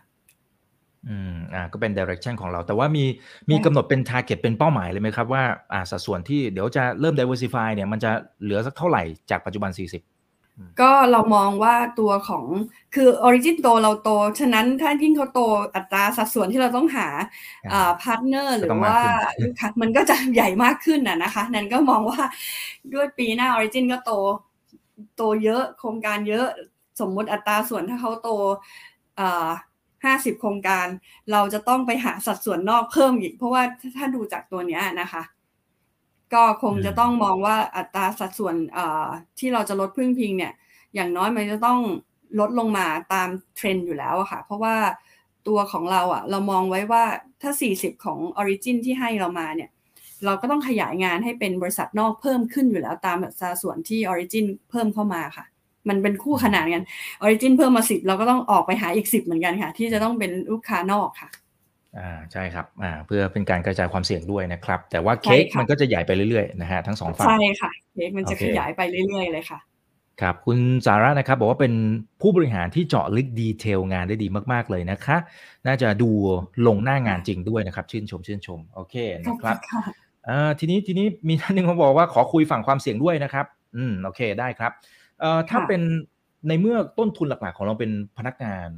[1.09, 3.05] อืมอ่าก็เป็น direction ของเรา แต่ว่ามี
[3.51, 5.43] มีใช่กำหนดเป็น target เป็นเป้าหมายเลยไหมครับว่า
[5.73, 8.11] อ่าสัดส่วนที่เดี๋ยวจะเริ่ม diversify เนี่ยมันจะ
[8.43, 9.81] เหลือสักเท่าไหร่จากปัจจุบัน 40
[10.81, 12.45] ก็เรามองว่าตัวของ
[12.95, 15.41] คือ Origin โตเราโต ฉะนั้นถ้ายิ่งเขาโต
[15.75, 17.09] อัตราสัดส่วนที่เราต้องหา
[17.65, 19.03] อ่าอ่า partner หรือก็ต้องมากว่า
[19.41, 22.23] ขึ้นลูกค้ามันก็จะใหญ่มากขึ้นน่ะนะคะ นั่นก็มองว่า
[22.95, 24.13] ด้วยปีหน้า Origin ก็โต
[25.17, 26.47] โตเยอะโครงการเยอะ
[27.01, 28.31] สมมุติอัตราส่วนถ้าเขาโต
[30.07, 30.87] อ่าห้าสิบโครงการ
[31.33, 33.63] เราจะต้องไปหาสัดส่วนนอกเพิ่มอีก เพราะว่า
[33.97, 35.23] ถ้าดูจากตัวนี้นะคะ
[36.35, 38.55] ก็คงจะต้องมองว่าอัตราสัดส่วน
[39.39, 40.53] ที่เราจะลดพึ่งพิงเนี่ย
[40.95, 41.81] อย่างน้อยมันจะต้อง
[42.41, 44.77] ลดลงมาตามเทรนด์อยู่แล้วอะค่ะ เพราะว่า
[45.49, 47.05] ตัวของเราอะเรามองไว้ว่า
[47.43, 49.71] ถ้า 40 ของ Origin ที่ให้เรามาเนี่ย
[50.25, 55.45] เราก็ต้องขยายงานให้เป็นบริษัทนอกเพิ่มขึ้นอยู่แล้วตามอัตราส่วนที่ Origin เพิ่มเข้ามาค่ะ
[55.89, 56.83] มันเป็นคู่ขนานกัน
[57.23, 61.29] Origin เพิ่มมา10เราก็ต้องออกไปหาอีก10เหมือนกันค่ะ ที่จะต้องเป็นลูกค้านอกค่ะ
[61.99, 69.59] อ่าใช่ครับอ่าเพื่อเป็นการกระจายความเสี่ยงด้วยนะครับ แต่ว่าเค้กใช่ค่ะมันก็จะใหญ่ไปเรื่อยๆนะฮะทั้งสองฝั่งใช่ค่ะเค้กมันจะโอเคขยายไปเรื่อยๆเลยค่ะ
[70.21, 71.73] ครับคุณสาระนะครับบอกว่าเป็น
[72.21, 75.17] ผู้บริหารที่เจาะลึกดีเทลงานได้ดีมากๆเลยนะคะ
[75.67, 76.11] น่าจะดู
[76.67, 78.95] ลงหน้างานจริงด้วยนะครับ ชื่นชมชื่นชมโอเค
[79.27, 79.83] ขอบนะคคุรับณค่ะ
[80.27, 85.06] เอ่อทีนี้ทีนี้มีท่านหนึ่งเขาบอกว่าขอคุยฝั่งความเสี่ยงด้วยนะครับ อืมโอเคได้ครับเอ่อ
[85.51, 85.83] ถ้าค่ะเป็น
[86.49, 88.69] ในเมื่อต้นทุนหลักๆ ของเราเป็นพนักงาน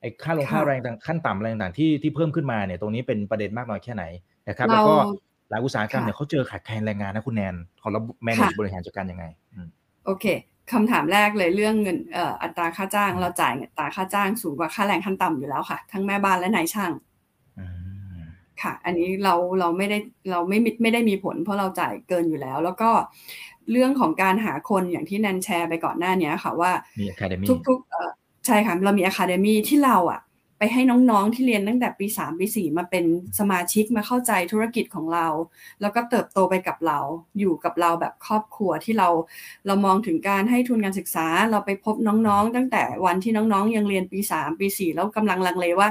[0.00, 4.04] ไอ้ค่าลงค่ะค่าแรงต่างขั้นต่ำอะไรต่างๆที่ที่เพิ่มขึ้นมาเนี่ยตรงนี้เป็นประเด็นมากน้อยแค่ไหน
[4.48, 4.96] นะครับเราแล้วก็
[5.50, 9.24] หลายอุตสาหกรรมเนี่ยเขาเจอขาดแคลนแรงงานนะคุณแนนเขาเราแมネจบริหารจัดการยังไง
[10.06, 10.24] โอเค
[10.72, 11.98] คำถามแรกเลยเรื่องเงิน
[12.42, 16.92] อัตราค่าจ้าง เราจ่ายอัตราค่าจ้างสูงกว่าค่าแรงขั้นต่ำอยู่แล้วค่ะ ทั้งแม่บ้านและนายช่าง
[18.62, 19.98] ค่ะ อันนี้เราเราไม่ได้
[20.30, 22.90] เราไม่ไม่ได้มีผล เพราะเราจ่ายเกินอยู่แล้ว แล้วก็
[23.70, 26.72] เรื่องของการหาคนอย่างที่แนนแชร์ไปก่อนหน้านี้ค่ะว่า
[27.68, 30.20] ทุกๆใช่ค่ะเรามีอะคาเดมี่ที่เราอะ
[30.58, 33.04] ไปให้น้องๆที่เรียนตั้งแต่ปี3ปี4มาเป็น
[33.38, 35.26] สมาชิกมาเข้าใจธุรกิจของเรา
[35.80, 36.98] แล้วก็เติบโตไปกับเรา
[37.38, 39.08] อยู่กับเราแบบครอบครัวที่เรา
[39.66, 45.88] เรามองถึงการให้ทุนการศึกษา เราไปพบน้องๆ ตั้งแต่วันที่น้องๆ ยังเรียนปี 3 ปี 4 แล้วกำลังลังเลว่า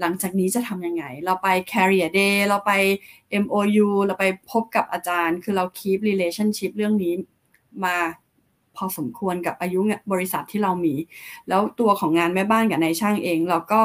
[0.00, 2.72] หลังจากนี้จะทำยังไง เราไป career day เราไป
[3.42, 7.14] MOU เราไปพบกับอาจารย์ คือเรา keep relationship เรื่องนี้
[7.84, 7.96] มา
[8.76, 9.80] พอสมควรกับอายุ
[10.12, 10.94] บริษัทที่เรามี
[11.48, 13.82] แล้วตัวของงานแม่บ้านกับนายช่างเอง เราก็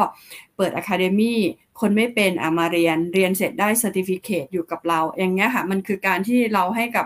[0.57, 1.39] เปิด academy
[1.79, 7.05] คนไม่เป็นเอามาเรียนเรียนเสร็จได้ certificate อยู่กับเรา อย่างเงี้ยค่ะ มันคือการที่เราให้กับ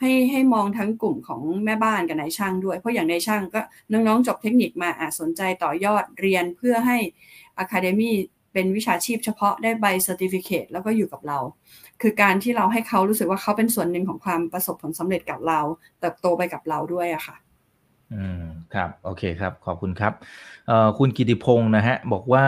[0.00, 3.60] ให้ให้มองทั้งกลุ่มของแม่บ้านกับนายช่างด้วย เพราะอย่างนายช่างก็
[3.92, 6.98] น้องๆ จบเทคนิคมาอาจสนใจต่อยอดเรียนเพื่อให้
[7.58, 8.16] academy
[8.52, 11.38] เป็นวิชาชีพเฉพาะได้ใบ certificate แล้วก็อยู่กับเรา
[12.02, 15.60] คือการที่เราให้เขารู้สึกว่าเขาเป็นส่วนหนึ่งของความประสบผลสำเร็จกับเรา
[16.00, 17.36] เติบโตไปกับเราด้วยอะค่ะ
[18.14, 18.44] อืม
[18.74, 20.12] ครับโอเคครับ ขอบคุณครับ
[20.68, 22.46] เอ่อคุณกิติพงศ์นะฮะบอกว่า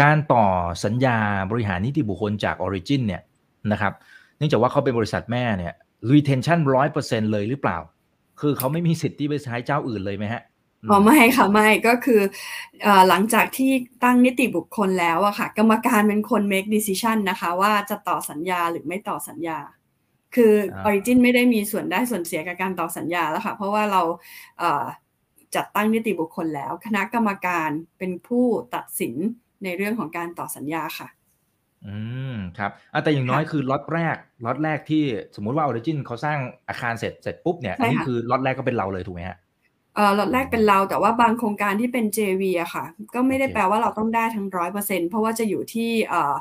[0.00, 0.46] การต่อ
[0.84, 1.18] สัญญา
[1.50, 3.22] บริหารนิติบุคคลจาก Origin เนี่ย
[3.72, 3.92] นะครับ
[4.36, 5.74] เนื่องจากว่าเขาเป็นบริษัทแม่เนี่ย
[6.10, 7.78] retention ร้อยเปอร์เซ็นเลยหรือเปล่า
[8.40, 10.42] คือเขาไม่มีสิทธิ์ที่ไปใช้เจ้าอื่นเลยไหมฮะ
[10.90, 12.20] อ๋อไม่ค่ะไม่ก็คือ
[13.08, 13.70] หลังจากที่
[14.04, 19.58] ตั้งนิติบุคคลแล้วอะค่ะ กรรมการเป็นคน make decision นะคะ ว่าจะต่อสัญญาหรือไม่ต่อสัญญา
[20.34, 20.52] คือ
[20.84, 24.02] Origin ไม่ได้มีส่วนได้ส่วนเสียกับการต่อสัญญาแล้วค่ะ เพราะว่าเรา
[25.54, 27.68] จัดตั้งนิติบุคคลแล้ว คณะกรรมการ
[27.98, 29.14] เป็นผู้ตัดสิน
[29.64, 31.08] ในเรื่องของการต่อสัญญาค่ะ
[31.86, 31.96] อื
[32.34, 32.70] มครับ
[33.04, 35.04] แต่อย่างน้อยคือล็อตแรกล็อตแรกที่
[35.36, 39.38] สมมุติว่า Origin เขาสร้างอาคารเสร็จเสร็จปุ๊บเนี่ยอันนี้คือล็อตแรกก็เป็นเราเลยถูกไหมฮะ
[39.94, 42.84] เอ่อล็อตแรกเป็นเราแต่ว่าบางโครงการที่เป็น JV อะค่ะ
[43.14, 46.34] ก็ไม่ได้แปลว่าเราต้องได้ทั้งร้อยเปอร์เซ็นต์เพราะว่าจะอยู่ที่เอ่อ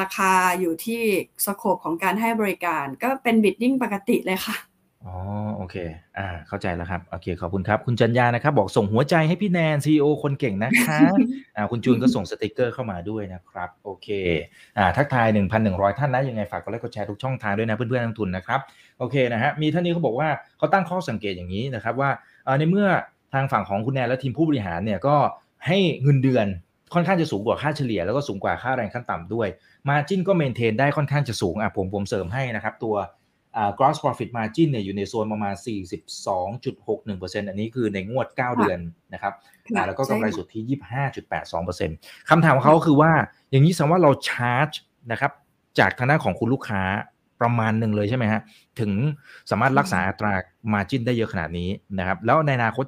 [0.00, 1.00] ราคาอยู่ที่
[1.46, 4.56] scope ของการให้บริการ ก็เป็น bidding ปกติเลยค่ะ
[5.06, 5.16] อ๋อ
[5.56, 5.76] โอเค
[6.18, 10.98] อ่า เข้าใจแล้วครับ โอเค ขอบคุณครับ คุณจันยานะครับ บอกส่งหัวใจให้พี่แนนซีอคนเก่งนะคะ
[11.56, 14.08] อ่าคุณจูนก็ส่งสติกเกอร์เข้ามาด้วยนะครับ โอเค
[14.78, 15.26] อ่า ทักทาย
[15.62, 18.60] 1,100 ท่านนะ ยังไงฝากกดไลค์กดแชร์ทุกช่องทางด้วยนะเพื่อนๆนักลงทุนนะครับ
[18.98, 20.28] โอเคนะฮะ มีท่านนี้เขาบอกว่า
[20.58, 22.10] เขาตั้งข้อสังเกตอย่างนี้นะครับว่า
[22.58, 22.88] ในเมื่อ
[23.34, 25.16] ทางฝั่งของคุณแนนและทีมผู้บริหารเนี่ยก็
[25.66, 26.46] ให้เงินเดือน
[26.94, 29.48] ค่อนข้างจะสูงกว่าค่าเฉลี่ยแล้วก็สูงกว่าค่าแรงขั้นต่ำด้วย
[29.88, 32.96] มาจิ้นก็เมนเทนได้ค่อนข้างจะสูงอะผมผมเสริมให้นะครับ ตัว
[33.78, 35.54] gross profit margin เนี่ยอยู่ในโซนประมาณ
[36.56, 38.78] 42.61%อันนี้คือในงวด 9 เดือน
[39.12, 39.34] นะครับ
[39.86, 40.60] แล้วก็กำไรสุทธิ
[41.44, 43.12] 25.82%คำถามของเขาคือว่า
[43.50, 44.70] อย่างนี้แสดงว่าเราชาร์จ
[45.12, 45.32] นะครับ
[45.78, 46.82] จากทางด้านของคุณลูกค้า
[47.40, 48.40] ประมาณหนึ่งเลยใช่ไหมฮะ
[48.80, 48.90] ถึง
[49.50, 50.32] สามารถรักษาอัตรา
[50.72, 51.68] margin ได้เยอะขนาดนี้
[51.98, 52.86] นะครับแล้วในอนาคต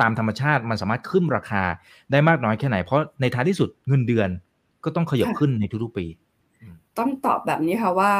[0.00, 1.62] ตามธรรมชาติมันสามารถขึ้นราคา
[2.10, 4.28] ได้มากน้อยแค่ไหน เพราะในท้ายที่สุดเงินเดือน
[4.84, 6.06] ก็ต้องขยับขึ้นในทุกๆปี
[6.98, 8.12] ต้องตอบแบบนี้ค่ะว่า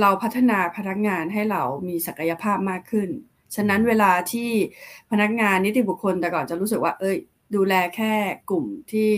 [0.00, 3.08] เราพัฒนาพนักงานให้เรามีศักยภาพมากขึ้น
[3.54, 4.50] ฉะนั้นเวลาที่
[5.10, 7.16] พนักงานนิติบุคคลแต่ก่อนจะรู้สึกว่า เอ้ย
[7.54, 8.12] ดูแลแค่
[8.50, 9.10] กลุ่มที่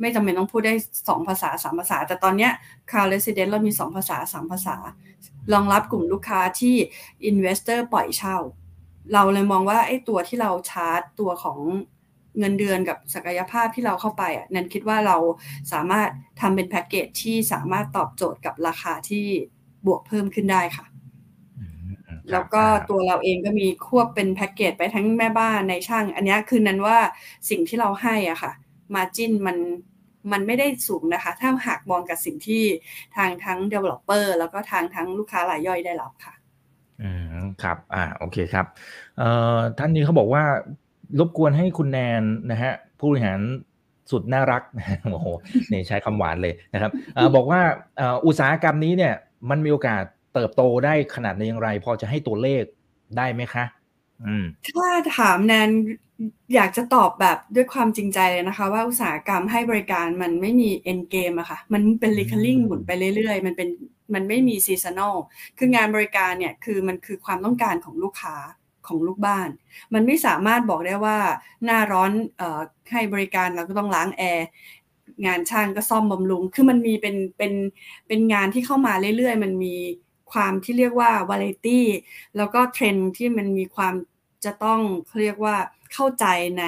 [0.00, 0.74] ไม่จำเป็นต้องพูดได้
[1.08, 2.52] สองภาษาสามภาษา แต่ตอนเนี้ย
[2.90, 4.76] Crown Residence เรามีสองภาษาสามภาษา
[5.52, 6.76] รองรับกลุ่มลูกค้าที่
[7.30, 8.36] Investor ปล่อยเช่า
[9.12, 11.58] เราเลยมองว่าไอ้ตัวที่เราชาร์จตัวของ
[12.38, 15.16] เงินเดือนกับศักยภาพที่เราเข้าไปอะนั้นคิดว่าเรา
[15.72, 16.08] สามารถ
[16.40, 19.26] ทำเป็นแพ็กเกจที่สามารถตอบโจทย์กับราคาที่
[19.86, 20.86] บวกเพิ่มขึ้นได้ค่ะ
[22.30, 26.98] แล้วก็ตัวเราเองก็มีควบเป็นแพ็กเกจไปทั้งแม่บ้านในช่าง อันนี้คือนั้นว่า
[27.50, 28.52] สิ่งที่เราให้อะค่ะ
[28.94, 29.56] มาจิ้นมัน
[30.32, 32.62] มันไม่ได้สูงนะคะ ถ้าหากมองกับสิ่งที่
[33.16, 36.34] ทางทั้ง developer แล้วก็ทางทั้งลูกค้ารายย่อยได้รับค่ะ
[37.02, 38.66] อืมครับ อ่าโอเคครับ
[39.18, 40.44] เอ่อท่านนี้เขาบอกว่า
[41.18, 43.40] รบกวนให้คุณแนนนะฮะผู้บริหาร
[44.10, 44.62] สุดน่ารัก
[45.12, 45.26] โอ้โห
[45.72, 47.60] นี่ใช้คำหวานเลยนะครับอบอกว่า
[48.26, 49.14] อุตสาหกรรมนี้เนี่ย
[49.50, 50.02] มันมีโอกาส
[50.34, 52.62] เติบโตได้ขนาดในอย่างไร พอจะให้ตัวเลข
[53.16, 53.64] ได้ไหมคะ
[54.26, 55.70] อืมถ้าถามแนน
[56.54, 63.68] อยากจะตอบแบบด้วยความจริงใจเลยนะคะ ว่าอุตสาหกรรมให้บริการมันไม่มี end game อะค่ะ มันเป็น recurring หมุนไปเรื่อยๆ มันเป็น
[64.14, 65.14] มันไม่มี seasonal
[65.58, 68.36] คืองานบริการเนี่ยคือมันคือความต้องการของลูกค้า
[68.86, 69.48] ของลูกบ้าน
[69.94, 71.18] มันไม่สามารถบอกได้ว่า
[71.64, 72.10] หน้าร้อน
[72.40, 72.60] ออ
[72.92, 74.46] ให้บริการเราก็ต้องล้างแอร์
[75.26, 77.52] งานช่างก็ซ่อมบำรุง คือมันมีเป็นเป็น
[78.08, 79.74] เป็นงานที่เข้ามาเรื่อยๆ มันมี
[80.32, 81.86] ความที่เรียกว่าวาไรตี้
[82.36, 83.94] แล้วก็เทรนที่มันมีความ
[84.44, 85.56] จะต้องเขาเรียกว่า
[85.92, 86.24] เข้าใจ
[86.58, 86.64] ใน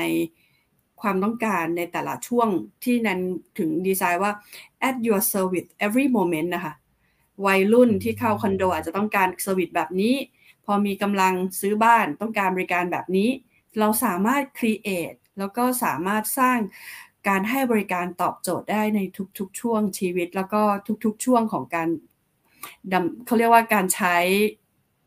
[1.01, 2.49] ความต้องการในแต่ละช่วง
[2.85, 3.21] ที่นั้น
[3.59, 4.33] ถึงดีไซน์ว่า
[4.89, 6.75] at your service every moment นะคะ
[7.47, 10.15] วัยรุ่นที่เข้าคอนโดอาจจะต้องการสวิตแบบนี้
[10.65, 13.29] พอมีกำลังซื้อบ้านต้องการบริการแบบนี้
[13.79, 16.59] เราสามารถ create แล้วก็สามารถสร้าง
[17.29, 19.01] การให้บริการตอบโจทย์ได้ใน
[19.39, 20.63] ทุกๆ ช่วงชีวิต แล้วก็
[21.05, 21.89] ทุกๆ ช่วงของการ
[22.93, 24.17] ดำเขาเรียกว่าการใช้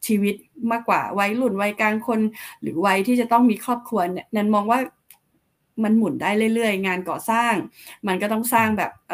[0.08, 0.36] ชีวิต
[0.72, 2.20] มากกว่าวัยรุ่นวัยกลางคน
[2.62, 4.80] หรือวัยที่จะต้องมีครอบครัวเนี่ยนันมองว่า
[5.84, 7.54] มันหมุนได้เรื่อยๆ งานก่อสร้าง
[8.08, 9.12] มันก็ต้องสร้างแบบเ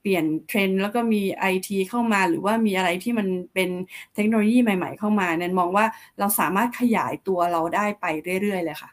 [0.00, 3.70] เปลี่ยนเทรนด์แล้วก็มีไอทีเข้ามาหรือว่ามีอะไรที่มันเป็น
[4.14, 5.84] เทคโนโลยีใหม่ ๆ เข้ามานันมองว่า
[6.18, 8.06] เราสามารถขยายตัวเราได้ไป
[8.42, 8.90] เรื่อยๆ เลยค่ะ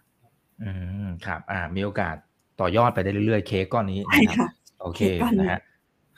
[0.61, 0.71] อื
[1.05, 2.15] มครับ อ่ามีโอกาส
[2.59, 4.49] ต่อยอดไปได้เรื่อยๆ เค้กก้อนนี้นะครับ
[4.81, 5.01] โอเค
[5.39, 5.61] นะฮะ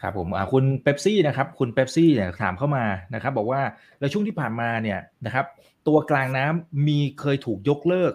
[0.01, 3.61] ครับผมคุณเป๊ปซี่นะครับคุณเป๊ปซี่เนี่ยถามเข้ามานะครับ บอกว่า
[3.99, 5.45] แล้วช่วงที่ผ่านมาเนี่ยนะครับ
[5.87, 8.13] ตัวกลางน้ำมีเคยถูกยกเลิก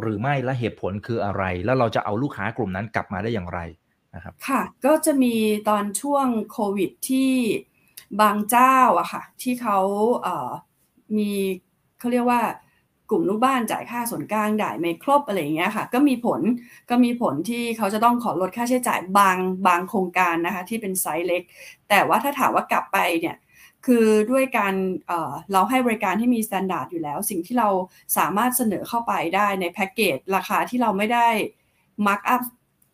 [0.00, 3.60] หรือไม่และเหตุผลคืออะไร แล้วเราจะเอาลูกค้ากลุ่มนั้นกลับมาได้อย่างไร
[4.14, 5.34] นะครับ ค่ะ ก็จะมี
[5.68, 7.32] ตอนช่วงโควิดที่
[8.20, 9.78] บางเจ้าอะค่ะ ที่เขา
[10.22, 10.50] เอ่อ
[11.16, 11.30] มี
[11.98, 12.42] เขาเรียกว่า
[13.10, 16.40] กลุ่มลูกบ้านจ่ายค่าส่วนกลางได้ไม่ครบอะไรอย่างเงี้ยค่ะ ก็มีผล
[16.90, 19.36] ก็มีผลที่เขาจะต้องขอลดค่าใช้จ่ายบาง
[19.66, 21.42] บางโครงการนะคะ ที่เป็นไซส์เล็ก
[21.88, 23.36] แต่ว่าถ้าถามว่ากลับไปเนี่ย
[23.86, 24.74] คือด้วยการ
[25.06, 27.68] เเราให้บริการที่มีมาตรฐานอยู่แล้ว สิ่งที่เรา
[28.16, 31.28] สามารถเสนอเข้าไปได้ในแพ็กเกจราคาที่เราไม่ได้
[32.06, 32.42] มาร์กอัพ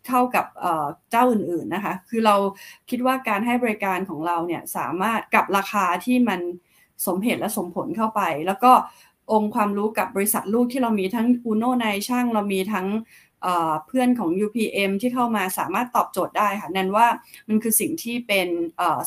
[0.09, 0.47] เท่ากับ
[1.11, 2.37] เจ้าอื่นๆนะคะ คือเรา
[2.91, 6.41] คิดว่าการให้บริการของเราเนี่ยสามารถกับราคาที่มัน
[7.07, 8.73] สมเหตุและสมผลเข้าไป แล้วก็
[9.33, 12.89] องค์ความรู้กับบริษัทลูกที่เรามีทั้งอูโนในช่างเรามีทั้ง
[13.87, 17.07] เพื่อนของ UPM ที่เข้ามาสามารถตอบโจทย์ได้ค่ะนั่นว่า
[17.49, 18.49] มันคือสิ่งที่เป็น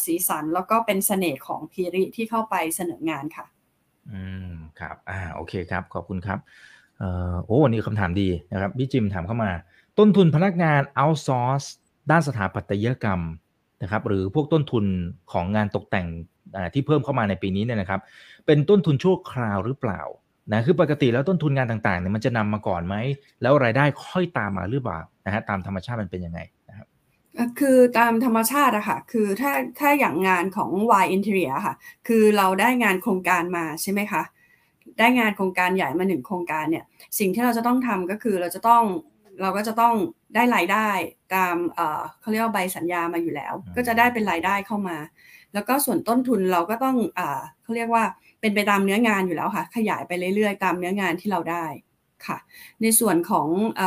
[0.05, 3.45] สีสันแล้วก็เป็นเสน่ห์ของพีริที่เข้าไปเสนองานค่ะ
[4.11, 6.39] อืมครับอ่าโอเคครับ ขอบคุณครับ
[6.99, 9.51] เอ่อโอ้วันนี้คำถามดีนะครับพี่จิมถามเข้ามา
[9.97, 11.63] ต้นทุนพนักงานเอาซอร์ส
[12.11, 13.21] ด้านสถาปัตยกรรม
[13.81, 14.85] นะครับหรือพวกต้นทุน
[15.31, 16.07] ของงานตกแต่ง
[16.73, 17.99] ที่เพิ่มเข้ามาในปีนี้เนี่ยนะครับ
[18.45, 20.01] เป็นต้นทุนชั่วคราวหรือเปล่า
[20.53, 22.95] นะคือปกติแล้วต้นทุนงานต่างๆเนี่ยมันจะนำมาก่อนไหม
[23.41, 26.87] แล้วรายได้ค่อยตามมาหรือเปล่านะฮะตามธรรมชาติมันเป็นยังไงนะครับ
[27.59, 30.71] คือตามธรรมชาติอะค่ะ คือถ้าถ้าอย่างงานของ
[31.03, 31.75] Y Interior ค่ะ
[32.07, 34.21] คือเราได้งานโครงการมาใช่ไหมคะ
[34.99, 36.83] ได้งานโครงการใหญ่มาหนึ่งโครงการเนี่ย
[37.19, 38.83] สิ่งที่เราจะต้องทำก็คือเราจะต้อง
[39.41, 39.95] เราก็จะต้อง
[40.35, 40.89] ได้รายได้
[41.33, 41.55] ตาม
[42.19, 44.97] เขาเรียกว่าใบสัญญามาอยู่แล้ว ก็จะได้เป็นรายได้เข้ามา
[45.53, 46.97] แล้วก็ส่วนต้นทุนเราก็ต้อง
[47.63, 48.03] เขาเรียกว่า
[48.41, 51.65] เป็นไปตามเนื้องานอยู่แล้วค่ะ ขยายไปเรื่อยๆ ตามเนื้องานที่เราได้
[52.25, 52.37] ค่ะ
[52.81, 53.47] ในส่วนของ
[53.79, 53.81] อ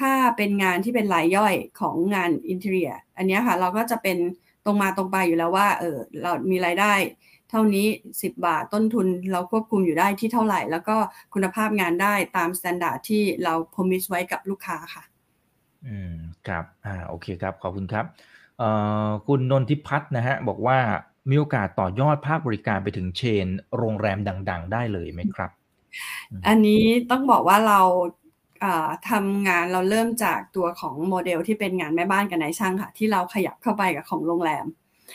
[0.00, 4.18] ถ้าเป็นงานที่เป็นรายย่อยของงานอินเทอร์เนียอันนี้ค่ะเราก็จะเป็น
[4.64, 6.92] ตรงมาตรงไปอยู่แล้วว่าเออเรามีรายได้
[7.50, 10.96] เท่านี้ 10 บาทต้นทุนเราควบคุมอยู่ได้ที่เท่าไหร่ แล้วก็
[11.34, 15.02] คุณภาพงานได้ตามมาตรฐานที่เราพมิสไว้กับลูกค้าค่ะ
[15.86, 16.14] อืม
[16.48, 18.04] ครับอ่าโอเคครับขอบคุณครับ
[18.58, 18.68] เอ่
[19.06, 20.78] อคุณนนทิพัฒน์นะฮะบอกว่า
[21.30, 24.18] มีโอกาสต่อยอดภาคบริการไปถึงเชน โรงแรม
[24.50, 25.50] ดัง ๆ ได้เลยไหมครับ
[26.46, 27.80] อันนี้ต้องบอกว่าเรา
[29.10, 34.66] ทำงานเราเริ่มจากตัวของโมเดลที่เป็นงานแม่บ้านกับนายช่างค่ะ ที่เราขยับเข้าไปกับของโรงแรม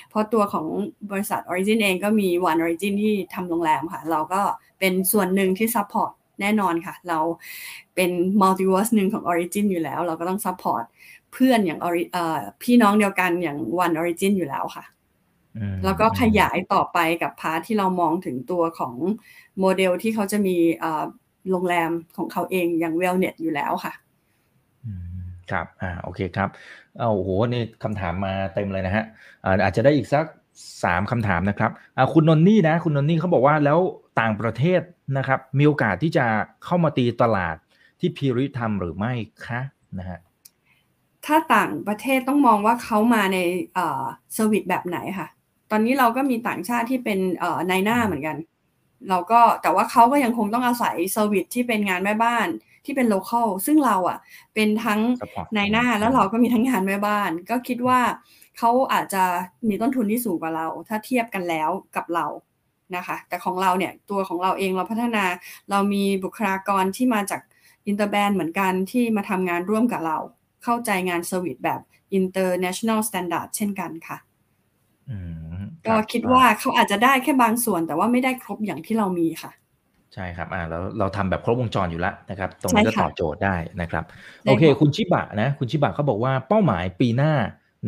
[0.10, 0.68] เพราะตัวของ
[1.12, 4.42] บริษัท Origin เองก็มี One Origin ที่ทำโรงแรมค่ะ เราก็
[4.80, 6.12] เป็นส่วนหนึ่งที่ support
[6.42, 7.20] แน่นอนค่ะ เรา
[7.96, 8.12] เป็น
[8.42, 10.84] multiverse หนึ่งของ Origin อยู่แล้ว เราก็ต้อง support
[11.34, 11.80] เพื่อนอย่าง
[12.64, 14.86] พี่น้องเดียวกันอย่าง One Origin อยู่แล้วค่ะ
[15.84, 18.94] แล้วก็ขยายต่อไปกับ part ที่เรามองถึงตัวของ
[19.60, 20.56] โมเดลที่เขาจะมี
[21.50, 23.94] โรงแรมของเขาเองอย่าง wellness อยู่แล้วค่ะ
[25.52, 26.50] ครับ อ่า โอเคครับ
[27.00, 29.06] เอาโอ้โห นี่คำถามมาเต็มเลยนะฮะ
[29.64, 30.26] อาจจะได้อีกสัก
[30.84, 31.72] สามคำถามนะครับ
[32.14, 33.80] คุณนนนี่นะ คุณนนนี่เขาบอกว่าแล้ว
[34.20, 34.82] ต่างประเทศ
[35.18, 36.26] นะครับ มีโอกาสที่จะ
[36.64, 37.56] เข้ามาตีตลาด
[38.00, 39.14] ที่ PRI ทำหรือไม่
[39.46, 39.62] คะ
[40.00, 40.20] นะฮะ
[41.26, 43.38] ถ้าต่างประเทศต้องมองว่าเขามาใน
[43.76, 45.28] service แบบไหนค่ะ
[45.72, 48.38] ตอนนี้เราก็มีต่างชาติที่เป็นเอ่อนายหน้าเหมือนกัน
[49.10, 52.48] เราก็แต่ว่าเขาก็ยังคงต้องอาศัย service ที่เป็นงานแม่บ้าน
[52.86, 54.18] ที่เป็น local ซึ่งเราอะ
[54.54, 55.00] เป็นทั้ง
[55.56, 58.00] นายหน้าแล้วเราก็มีทั้งงานแม่บ้าน ก็คิดว่า
[58.58, 59.24] เขาอาจจะ
[59.70, 62.26] มีต้นทุนที่สูงกว่าเรา ถ้าเทียบกันแล้วกับเรา
[62.96, 65.24] นะคะแต่ของเราเนี่ยตัวของเราเองเราพัฒนา
[65.70, 67.42] เรามีบุคลากรที่มาจาก
[67.88, 70.18] inter brand เหมือนกันที่มาทำงานร่วมกับเรา
[70.64, 71.82] เข้าใจงาน service แบบ
[72.20, 74.18] international standard เช่นกันค่ะ
[75.88, 79.52] ก็คิดว่าเขาอาจจะได้แค่บางส่วน แต่ว่าไม่ได้ครบอย่างที่เรามีค่ะ
[80.14, 84.04] ใช่ครับอ่าแล้วเราทำแบบครบวงจรอยู่แล้วนะครับ ตรงนี้ก็ตอบโจทย์ได้นะครับ
[84.44, 87.34] โอเค คุณชิบะนะ คุณชิบะเขาบอกว่าเป้าหมายปีหน้า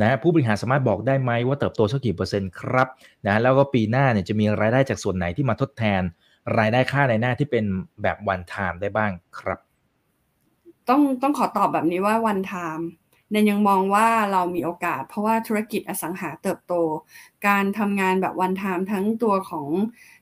[0.01, 2.87] นะผู้บริหารสามารถบอกได้ไหมว่าเติบโตสักกี่เปอร์เซ็นต์ครับ
[3.27, 6.01] นะแล้วก็ปีหน้าเนี่ยจะมีรายได้จากส่วนไหนที่มาทดแทน
[6.57, 7.65] รายได้ค่านายหน้าที่เป็น
[8.01, 9.59] แบบ one time ได้บ้างครับ
[10.89, 16.73] ต้องต้องขอตอบแบบนี้ว่า one time แนนยังมองว่าเรามีโอกาส เพราะว่าธุรกิจอสังหาเติบโต
[17.47, 19.67] การทำงานแบบ one time ทั้งตัวของ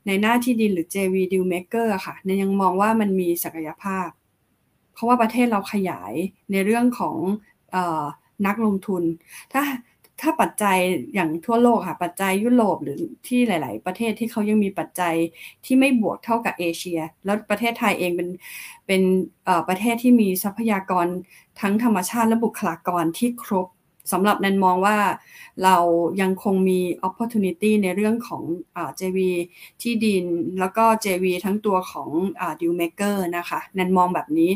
[0.07, 4.07] นายหน้าที่ดินหรือ JV Deal Maker ค่ะแนนยังมองว่ามันมีศักยภาพ
[4.93, 6.13] เพราะว่าประเทศเราขยาย
[6.51, 7.15] ในเรื่องของ
[8.47, 9.03] นักลงทุน
[9.53, 9.63] ถ้า
[10.21, 10.77] ถ้าปัจจัย
[11.13, 15.15] อย่างทั่วโลกค่ะปัจจัยยุโรปหรือที่หลาย ๆ ประเทศที่เขายังมีปัจจัย
[15.65, 18.29] ที่ไม่บวกเท่ากับเอเชีย แล้วประเทศไทยเองเป็น
[18.87, 19.01] เป็น
[19.67, 21.07] ประเทศที่มีทรัพยากร
[21.61, 23.67] ทั้งธรรมชาติและบุคลากรที่ครบ
[24.11, 24.97] สำหรับแนนมองว่า
[25.63, 25.77] เรา
[26.21, 28.43] ยังคงมี opportunity ในเรื่องของ
[28.75, 29.19] อ JV
[29.81, 30.23] ที่ดิน
[30.59, 32.09] แล้วก็ JV ทั้งตัวของ
[32.41, 34.51] อ deal maker นะคะแนนมองแบบนี้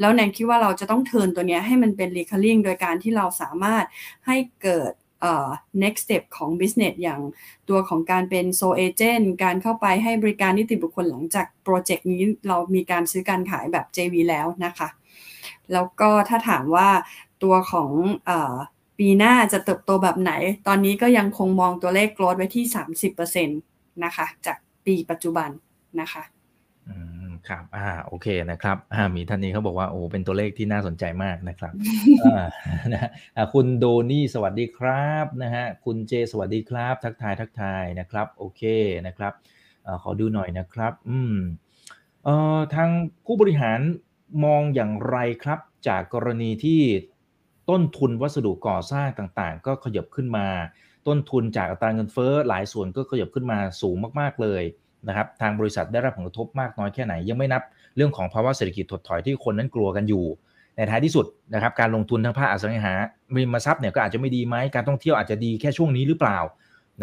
[0.00, 3.84] แล้วแนนคิดว่าเราจะต้องเทินตัวนี้ให้มันเป็น recurring โดยการที่เราสามารถ
[4.26, 4.92] ให้เกิด
[5.82, 7.20] next step ของ business อย่าง
[7.68, 14.88] ตัวของการเป็น s o agent การเข้าไปให้บริการนิติบุคคลหลังจากโปรเจกต์นี้เรามีการซื้อการขายแบบ JV แล้วนะคะ
[15.72, 16.88] แล้วก็ถ้าถามว่า
[17.42, 17.90] ตัวของ
[18.98, 20.32] ปีหน้าจะเติบโตแบบไหน
[20.66, 22.64] ตอนนี้ก็ยังคงมองตัวเลขโกรดไว้ที่
[23.14, 25.50] 30%นะคะ จากปีปัจจุบัน
[26.00, 26.22] นะคะ
[26.88, 26.96] อื
[27.28, 31.72] มครับอ่าโอเคนะครับอ่ามีท่านนี้เขาบอกว่าโอ้เป็นตัวเลขที่น่าสนใจมากนะครับ
[32.24, 32.44] อ่า
[32.92, 38.62] นะอ่าคุณโดนี่สวัสดีครับนะฮะคุณเจสวัสดีครับ ทักทายทักทายนะครับโอเค
[39.06, 39.32] นะครับ
[39.86, 41.36] อ่าขอดูหน่อยนะครับอืม
[42.24, 42.90] เอ่อทาง
[43.26, 43.80] ผู้บริหาร
[44.44, 46.82] มองอย่างไรครับ จากกรณีที่
[47.70, 50.46] ต้นทุนวัสดุก่อสร้างต่างๆ ก็ขยับขึ้นมา
[51.06, 54.62] ต้นทุนจากอัตราเงินเฟ้อหลายส่วนก็ขยับขึ้นมาสูงมากๆเลย
[55.08, 57.62] นะครับทางบริษัทได้รับผลกระทบมากน้อยแค่ไหน ยังไม่นับ
[57.96, 60.24] เรื่องของภาวะเศรษฐกิจถดถอยที่คนนั้นกลัวกันอยู่
[60.76, 62.94] ในท้ายที่สุดนะครับการลงทุนทางภาคอสังหา
[63.36, 66.38] ริมทรัพย์เนี่ยก็อาจจะไม่ดีไหมการท่องเที่ยวอาจจะดีแค่ช่วงนี้หรือเปล่า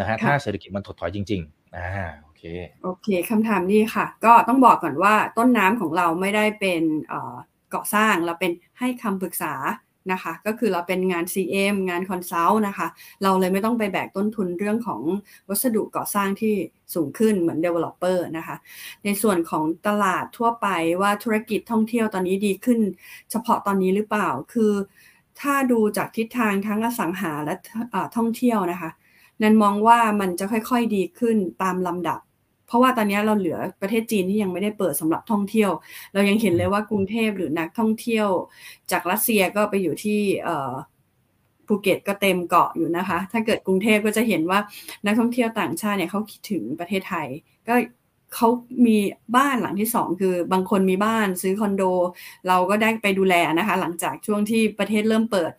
[0.00, 1.86] นะฮะถ้าเศรษฐกิจมันถดถอยจริงๆอ่า
[2.20, 2.42] โอเค
[2.84, 6.82] โอเคคำถามนี้ค่ะ ก็ต้องบอกก่อนว่าต้นน้ำของเราไม่ได้เป็น
[7.70, 9.54] เกาะสร้างเราเป็นให้คำปรึกษา
[10.12, 12.88] นะคะ ก็คือเราเป็นงาน CM งาน consult นะคะ
[13.22, 15.00] เราเลยไม่ต้องไปแบกต้นทุนเรื่องของ
[15.48, 16.54] วัสดุก่อสร้างที่
[16.94, 18.56] สูงขึ้นเหมือน Developer นะคะ
[19.04, 20.66] ในส่วนของตลาดทั่วไป
[21.00, 22.80] ว่าธุรกิจท่องเที่ยวตอนนี้ดีขึ้น
[23.30, 24.72] เฉพาะตอนนี้หรือเปล่า คือ
[25.40, 27.54] ถ้าดูจากทิศทางทั้งอสังหาและ
[28.16, 28.90] ท่องเที่ยวนะคะ
[29.42, 32.20] แนนมองว่ามันจะค่อยๆดีขึ้นตามลำดับ
[32.72, 35.70] เพราะว่าตอนนี้เราเหลือประเทศจีนที่ยังไม่ได้เปิดสำหรับท่องเที่ยว
[36.14, 38.28] เรายังเห็นเลยว่ากรุงเทพหรือนักท่องเที่ยว
[38.90, 40.20] จากรัสเซียก็ไปอยู่ที่
[41.66, 44.58] ภูเก็ตก็เต็มเกาะอยู่นะคะ ถ้าเกิดกรุงเทพก็จะเห็นว่า
[45.06, 47.28] นักท่องเที่ยวต่างชาติเนี่ยเขาคิดถึงประเทศไทย
[47.68, 47.74] ก็
[48.34, 48.48] เขา
[48.86, 48.96] มี
[49.36, 51.82] บ้านหลังที่สองคือบางคนมีบ้านซื้อคอนโด
[52.48, 55.50] เราก็ได้ไปดูแลนะคะ หลังจากช่วงที่ประเทศเริ่มเปิด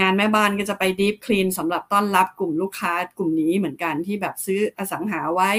[0.00, 5.50] งานแม่บ้านก็จะไปดีฟคลีนสำหรับต้อนรับกลุ่มลูกค้ากลุ่มนี้เหมือนกันที่แบบซื้ออสังหาไว้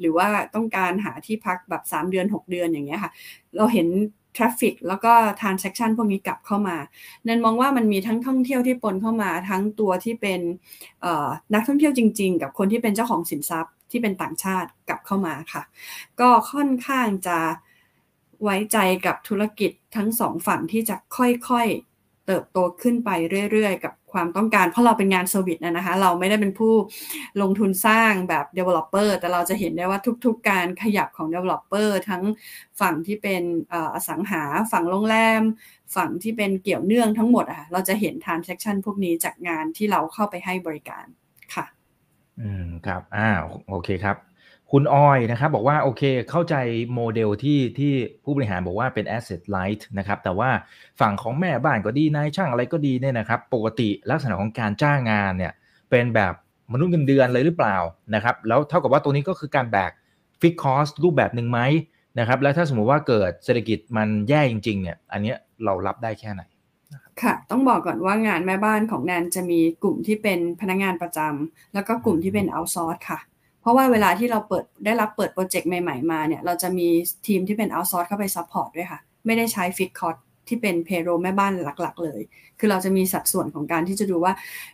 [0.00, 3.12] หรือว่าต้องการหาที่พักแบบ 3 เดือน 6 เดือนอย่างเงี้ยค่ะ
[3.56, 3.88] เราเห็น
[4.36, 6.76] traffic แล้วก็ transaction พวกนี้กลับเข้ามา
[7.24, 10.40] แนนมองว่ามันมีทั้งท่องเที่ยวที่ปนเข้ามาทั้งตัวที่เป็น
[11.54, 15.62] นักท่องเที่ยวจริง ๆ กับคนที่เป็นเจ้าของสินทรัพย์ ที่เป็นต่างชาติกลับเข้ามาค่ะ
[16.20, 17.38] ก็ค่อนข้างจะ
[18.42, 23.10] ไว้ใจกับธุรกิจทั้งสองฝั่งที่จะค่อยๆเติบโตขึ้นไป
[23.52, 26.74] เรื่อยๆ กับความต้องการ เพราะเราเป็นงาน service นะคะ เราไม่ได้เป็นผู้
[27.42, 32.22] ลงทุนสร้างแบบ Developer แต่เราจะเห็นได้ว่าทุกๆ การขยับของ Developer ทั้ง
[32.80, 33.42] ฝั่งที่เป็น
[33.94, 35.42] อสังหา ฝั่งโรงแรม
[35.96, 41.06] ฝั่งที่เป็นเกี่ยวเนื่องทั้งหมดอะเราจะเห็น transaction พวกนี้จากงานที่เราเข้าไปให้บริการ
[42.42, 43.28] อืมครับอ่า
[43.68, 44.16] โอเคครับ
[44.70, 46.54] คุณออยนะครับ บอกว่าโอเคเข้าใจ
[46.94, 47.92] โมเดลที่ที่
[48.24, 50.50] ผู้บริหารบอกว่าเป็น asset light นะครับ แต่ว่า
[51.00, 55.52] ฝั่งของแม่บ้านก็ดีนายช่างอะไรก็ดีเนี่ยนะครับ ปกติลักษณะของการจ้างงานเนี่ย
[55.90, 56.34] เป็นแบบ
[56.72, 57.76] มนุษย์เงินเดือนเลยหรือเปล่า
[58.14, 59.92] นะครับ แล้วเท่ากับว่าตัวนี้ก็คือการแบก
[60.40, 61.60] fixed cost รูปแบบหนึ่งไหม
[62.18, 65.34] นะครับ แล้วถ้าสมมุติว่าเกิดเศรษฐกิจมันแย่จริงๆเนี่ย อันนี้
[65.64, 66.42] เรารับได้แค่ไหน
[67.22, 73.20] ค่ะ ต้องบอกก่อนว่างานแม่บ้านของแนนจะมีกลุ่มที่เป็นพนักงานประจำแล้วก็กลุ่มที่เป็น outsource ค่ะ
[73.60, 76.88] เพราะว่าเวลาที่เราเปิดได้รับเปิด project ใหม่ๆมาเนี่ยเราจะมี
[77.26, 80.14] ทีมที่เป็น outsource เข้าไป support ด้วยค่ะ ไม่ได้ใช้ฟิกคอร์
[80.48, 82.20] ที่เป็น payroll แม่บ้านหลักๆ เลย
[82.58, 84.32] คือเราจะมีสัดส่วนของการที่จะดูว่า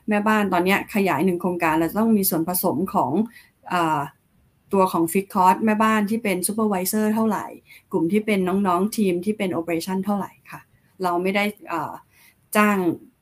[0.09, 3.13] แม่บ้านตอนนี้ขยายหนึ่งโครงการเราต้องมีส่วนผสมของ
[3.73, 3.75] อ
[4.73, 7.47] ตัวของฟิกคอร์แม่บ้านที่เป็น supervisor เท่าไหร่
[7.93, 10.61] กลุ่มที่เป็นน้องๆทีมที่เป็น operation เท่าไหร่ค่ะ
[11.03, 11.45] เราไม่ได้
[12.57, 12.79] จ้าง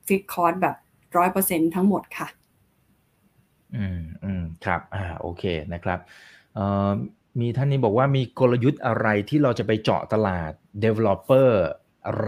[0.06, 0.76] ฟิกคอร์สแบบ
[1.16, 2.28] ร้อยเปอร์เซ็นต์ทั้งหมดค่ะ
[3.76, 5.98] อืมอืมครับ อ่าโอเคนะครับ
[6.54, 6.90] เอ่อ
[7.40, 10.50] มีท่านนี้บอกว่ามีกลยุทธ์อะไรที่เราจะไปเจาะตลาด
[10.84, 11.50] Developer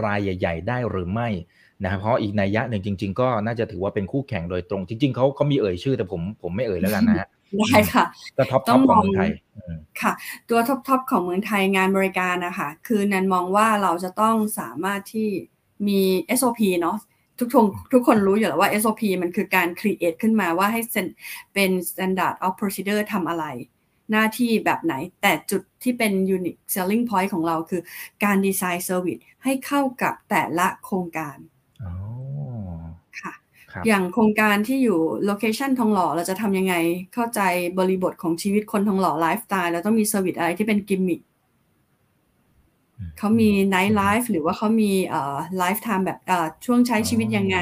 [0.03, 1.29] รายใหญ่ ๆ ได้หรือไม่
[1.83, 7.27] นะครับเพราะอีกนัยยะหนึ่งจริง ๆ ก็น่าจะถือว่าเป็นคู่แข่งโดยตรง จริง ๆเขาเขามีเอ่ยชื่อแต่ผมผมไม่เอ่ยแล้วกันนะฮะ
[7.57, 8.05] ได้ค่ะ
[8.37, 9.29] ก็ top top ของเมืองไทย
[10.01, 10.13] ค่ะ
[10.49, 15.29] ตัว top top ของเมืองไทยงานบริการนะคะคือแนนมองว่าเราจะต้องสามารถที่
[15.87, 16.01] มี
[16.39, 16.97] SOP เนาะ
[17.39, 20.81] ทุกคนทุกคนรู้อยู่แล้วว่า SOP มันคือการ create ขึ้นมาว่าให้
[21.53, 23.45] เป็น standard of procedure ทำอะไร
[24.11, 27.81] หน้าที่แบบไหน แต่จุดที่เป็น unique selling point ของเราคือ
[28.23, 31.37] การดีไซน์ service ให้เข้ากับแต่ละโครงการ
[33.21, 33.33] ค่ะ
[33.87, 36.75] อย่างโครงการที่อยู่ location ทองหล่อเราจะทำยังไง
[37.13, 37.41] เข้าใจ
[37.79, 41.21] บริบทของชีวิตคนทองหล่อไลฟ์สไตล์แล้วต้องมี service อะไรที่เป็นกิมมิค
[43.17, 44.91] เขามี nightlife หรือว่าเขามี
[45.57, 46.19] lifetime แบบ
[46.65, 47.57] ช่วงใช้ชีวิตยังไง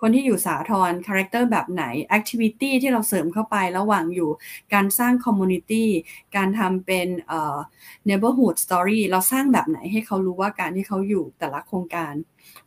[0.00, 4.30] คนที่อยู่สาทร character แบบไหน activity ที่เราเสริมเข้าไประหว่างอยู่
[4.74, 5.88] การสร้าง community
[6.36, 12.14] การทำเป็น neighborhood story เราสร้างแบบไหนให้เขารู้ว่าการที่เขาอยู่แต่ละโครงการ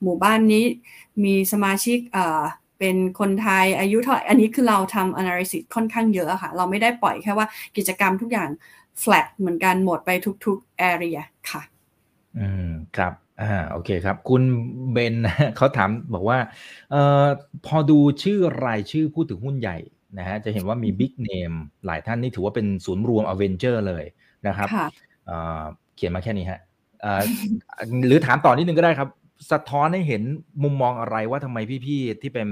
[0.02, 0.64] หมู่บ้านนี้
[1.24, 2.00] มีสมาชิก
[2.80, 7.48] เป็นคนไทยอายุเท่าอันนี้คือเราทำ analysis ค่อนข้างเยอะค่ะ เราไม่ได้ปล่อยแค่ว่า
[7.78, 8.50] กิจกรรมทุกอย่าง
[9.04, 10.10] flat เหมือนกันหมดไป
[10.46, 11.64] ทุกๆ area ค่ะ
[12.40, 14.44] อืมครับอ่าโอเคครับ คุณ
[14.92, 15.16] เบน
[15.58, 16.40] เขาถามบอกว่า
[16.92, 17.26] เอ่อ
[17.66, 19.78] พอดูชื่อรายชื่อผู้ถือหุ้นใหญ่
[20.18, 21.54] นะฮะจะเห็นว่ามีบิ๊กเนม
[21.86, 24.06] หลายท่านนี่ถือว่าเป็นศูนย์รวมอเวนเจอร์เลย
[24.48, 24.70] นะครับ
[25.26, 25.64] เอ่อ
[25.96, 26.60] เขียนมาแค่นี้ฮะ
[27.02, 27.22] เอ่อ
[28.08, 29.10] หรือถามต่อนิดนึงก็ได้ครับ
[29.52, 30.24] สะท้อนให้เห็น
[30.64, 32.48] มุมมองอะไรว่าทำไมพี่ๆที่เป็น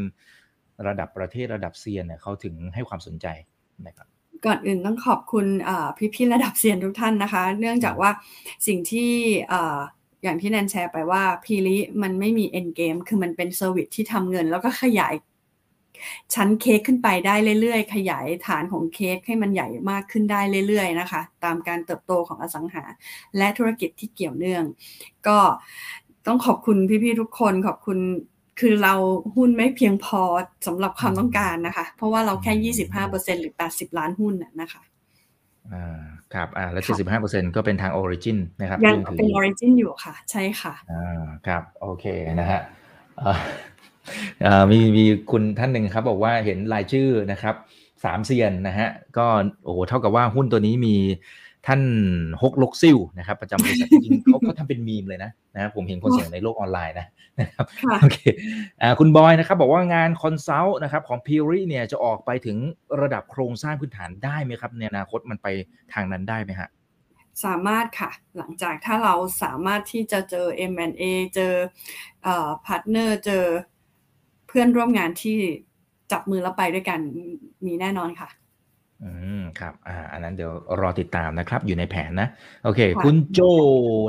[0.87, 3.27] ระดับประเทศระดับเซียนเนี่ยเขาถึงให้ความสนใจ
[3.87, 4.07] นะครับ
[4.45, 5.45] ก่อนอื่นต้องขอบคุณ
[6.13, 8.11] พี่ๆระดับเซียนทุกท่านนะคะ เนื่องจากว่า
[8.67, 9.11] สิ่งที่
[10.23, 15.13] อย่างที่แนนแชร์ไปว่าพีริมันไม่มี end game คือมันเป็น service ที่ทำเงิน แล้วก็ขยาย
[16.33, 22.83] ชั้นเค้กขึ้นไปได้เรื่อยๆ ขยายฐานของเค้กให้มันใหญ่มากขึ้นได้เรื่อยๆนะคะ ตามการเติบโตของอสังหา
[23.37, 24.63] และธุรกิจที่เกี่ยวเนื่อง
[25.27, 25.39] ก็
[26.27, 27.97] ต้องขอบคุณพี่ๆทุกคนขอบคุณ
[28.59, 28.93] คือเรา
[29.35, 30.21] หุ้นไม่เพียงพอ
[30.67, 34.81] สำหรับความต้องการนะคะ เพราะว่าเราแค่ยี่สิบห้าเปอร์เซ็นต์หรือแปดสิบล้านหุ้นนะคะ
[35.73, 36.01] อ่า
[36.33, 42.05] ครับอ่าแล้วเจ็ดสิบห้าเปอร์เซ็นต์ก็เป็นทางออริจินนะครับยังเป็นออริจินอยู่ค่ะ ใช่ค่ะอ่าครับโอเค
[42.39, 42.61] นะฮะ
[44.45, 47.55] อ่ามีมีคุณท่านหนึ่งครับ บอกว่าเห็นรายชื่อนะครับ
[48.03, 49.25] สามเซียนนะฮะก็
[49.63, 50.95] โอ้โหเท่ากับว่าหุ้นตัวนี้มี
[51.67, 51.81] ท่าน
[52.41, 57.07] ฮกลกซิ่วนะครับ ประจำบริษัทจริงเขาเขาทำเป็นมีมเลยนะนะผมเห็นคนเสียงในโลกออนไลน์นะ
[57.39, 57.65] นะครับ
[58.01, 58.19] โอเค
[58.81, 62.57] อ่าคุณบอยนะครับ บอกว่างาน consult นะครับของพีรีเนี่ยจะออกไปถึง
[63.01, 65.47] ระดับโครงสร้างพื้นฐานได้ไหมครับ ในอนาคตมันไป
[65.93, 66.69] ทางนั้นได้ไหมฮะ
[67.45, 71.03] สามารถค่ะ หลังจากถ้าเราสามารถที่จะเจอ M&A
[71.35, 71.53] เจอ
[72.23, 73.45] เอ่อ partner เจอ
[74.47, 75.37] เพื่อนร่วมงานที่
[76.11, 76.99] จับมือแล้วไปด้วยกัน
[77.65, 78.29] มีแน่นอนค่ะ
[79.03, 80.51] อืมครับอ่าอันนั้นเดี๋ยว
[80.81, 82.27] รอติดตามนะครับ อยู่ในแผนนะ
[82.63, 83.39] โอเค คุณโจ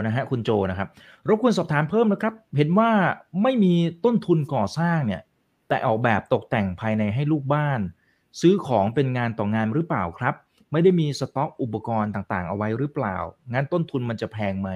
[0.06, 0.88] นะฮะคุณโจนะครับ
[1.28, 2.90] รบกวนสอบถามเพิ่มนะครับ เห็นว่า
[3.42, 3.74] ไม่มี
[4.04, 5.22] ต้นทุนก่อสร้างเนี่ย
[5.68, 7.80] แต่ออกแบบตกแต่งภายในให้ลูกบ้าน
[8.40, 10.34] ซื้อของเป็นงานต่องานหรือเปล่าครับ
[10.72, 13.16] ไม่ได้มีสต็อกอุปกรณ์ต่างๆ เอาไว้หรือเปล่า
[13.52, 14.70] งั้นต้นทุนมันจะแพงไหม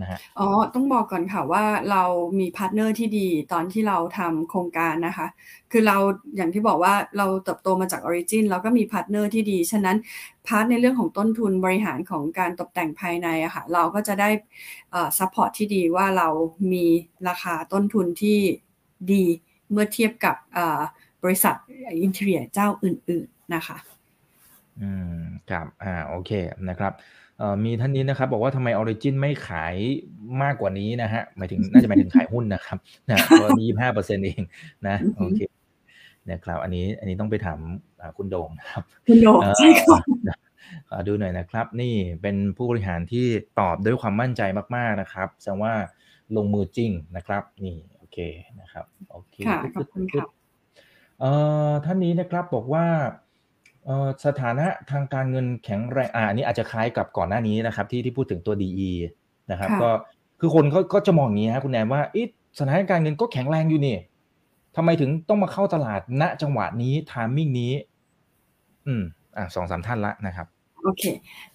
[0.00, 2.02] นะฮะอ๋อต้องบอกก่อนค่ะว่าเรา
[2.38, 5.26] มี partner ที่ดีตอนที่เราทำโครงการนะคะ
[5.72, 5.96] คือเรา
[6.36, 9.96] อย่างที่บอกว่าเราเติบโตมาจากออริจินเราก็มี partner ที่ดี ฉะนั้น
[10.46, 14.30] part ในเรื่องของต้นทุนบริหารของการตกแต่งภายในอะค่ะเราก็จะได้
[15.18, 16.28] support ที่ดีว่าเรา
[16.72, 16.84] มี
[17.28, 18.38] ราคาต้นทุนที่
[19.12, 19.24] ดี
[19.70, 20.36] เมื่อเทียบกับ
[21.22, 21.54] บริษัท
[22.02, 23.76] interior เจ้าอื่น ๆนะคะ
[24.80, 26.30] อืมครับอ่าโอเค
[26.68, 26.92] นะครับ
[27.64, 29.74] มีท่านนี้นะครับ บอกว่าทำไมออริจินไม่ขาย
[30.42, 32.78] มากกว่านี้นะฮะหมายถึงน่าจะหมายถึงขายหุ้นนะครับ
[33.10, 34.42] นะก็ยี่ห้าเปอร์เซ็นต์เอง
[34.86, 35.40] นะโอเค
[36.30, 37.58] นะครับอันนี้อันนี้ต้องไปถาม
[38.16, 39.98] คุณโด่งครับคุณโด่งใช่ค่ะ
[41.06, 43.26] ดูหน่อยนะครับ นี่เป็นผู้บริหารที่
[43.60, 44.42] ตอบด้วยความมั่นใจ
[44.76, 45.74] มาก ๆนะครับแสดงว่า
[46.36, 48.18] ลงมือจริงนะครับ นี่โอเค
[48.60, 49.36] นะครับโอเค
[49.76, 50.28] ขอบคุณครับ
[51.84, 52.86] ท่านนี้นะครับบอกว่า
[54.26, 58.90] สถานะทางการเงินแข็งแรงอ่าอันนี้อาจจะคล้ายกับก่อนหน้านี้นะครับ ที่ที่พูดถึงตัว DE
[59.50, 59.90] นะครับ ก็
[60.40, 62.22] คือคนเขาก็จะมองอย่างนี้ฮะคุณแอนว่าอี
[62.58, 63.96] สถานการเงินก็แข็งแรงอยู่นี่
[64.76, 67.72] ทำไมถึงต้องมาเข้าตลาดณจังหวะนี้ทามมิ่งนี้
[68.86, 69.02] อืม
[69.36, 70.46] อ่าสองสามท่านละนะครับ
[70.82, 71.04] โอเค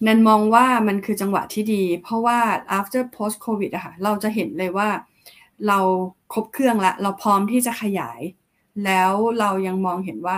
[0.06, 2.40] นันมองว่ามันคือจังหวะที่ดี เพราะว่า
[2.78, 4.90] after post covid อะค่ะ เราจะเห็นเลยว่า
[5.68, 5.80] เรา
[6.34, 8.22] ครบเครื่องละ เราพร้อมที่จะขยาย
[8.86, 10.38] แล้วเรายังมองเห็นว่า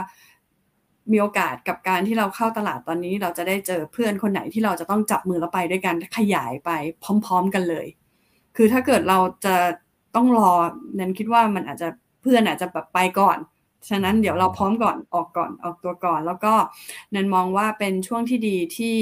[1.12, 6.72] มีโอกาสกับการที่เราเข้าตลาดตอนนี้ เราจะได้เจอเพื่อนคนไหนที่เราจะต้องจับมือแล้วไปด้วยกันขยายไป
[7.04, 7.88] พร้อม ๆ กันเลย
[8.56, 9.56] คือถ้าเกิดเราจะ
[10.16, 10.52] ต้องรอ
[11.00, 11.88] นั้นคิดว่ามันอาจจะ
[12.22, 13.38] เพื่อนอาจจะแบบไปก่อน
[13.90, 16.54] ฉะนั้นเดี๋ยวเราพร้อมก่อนออกก่อนออกตัวก่อน แล้วก็
[17.14, 18.96] นันมองว่าเป็นช่วงที่ดีที่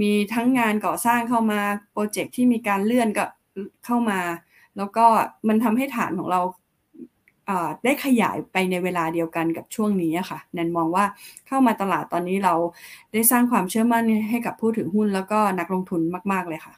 [0.00, 1.60] มีทั้งงานก่อสร้างเข้ามา
[1.92, 3.26] โปรเจกต์ที่มีการเลื่อนก็
[3.84, 4.20] เข้ามา
[4.76, 5.06] แล้วก็
[5.48, 6.40] มันทำให้ฐานของเรา
[7.84, 11.04] ได้ขยายไปในเวลาเดียวกันกับช่วงนี้ค่ะแนนมองว่า
[11.46, 12.54] เข้ามาตลาดตอนนี้เรา
[13.12, 16.00] ได้สร้างความเชื่อมั่นให้กับผู้ถือหุ้นแล้วก็นักลงทุน
[16.32, 16.74] มาก ๆ เลยค่ะ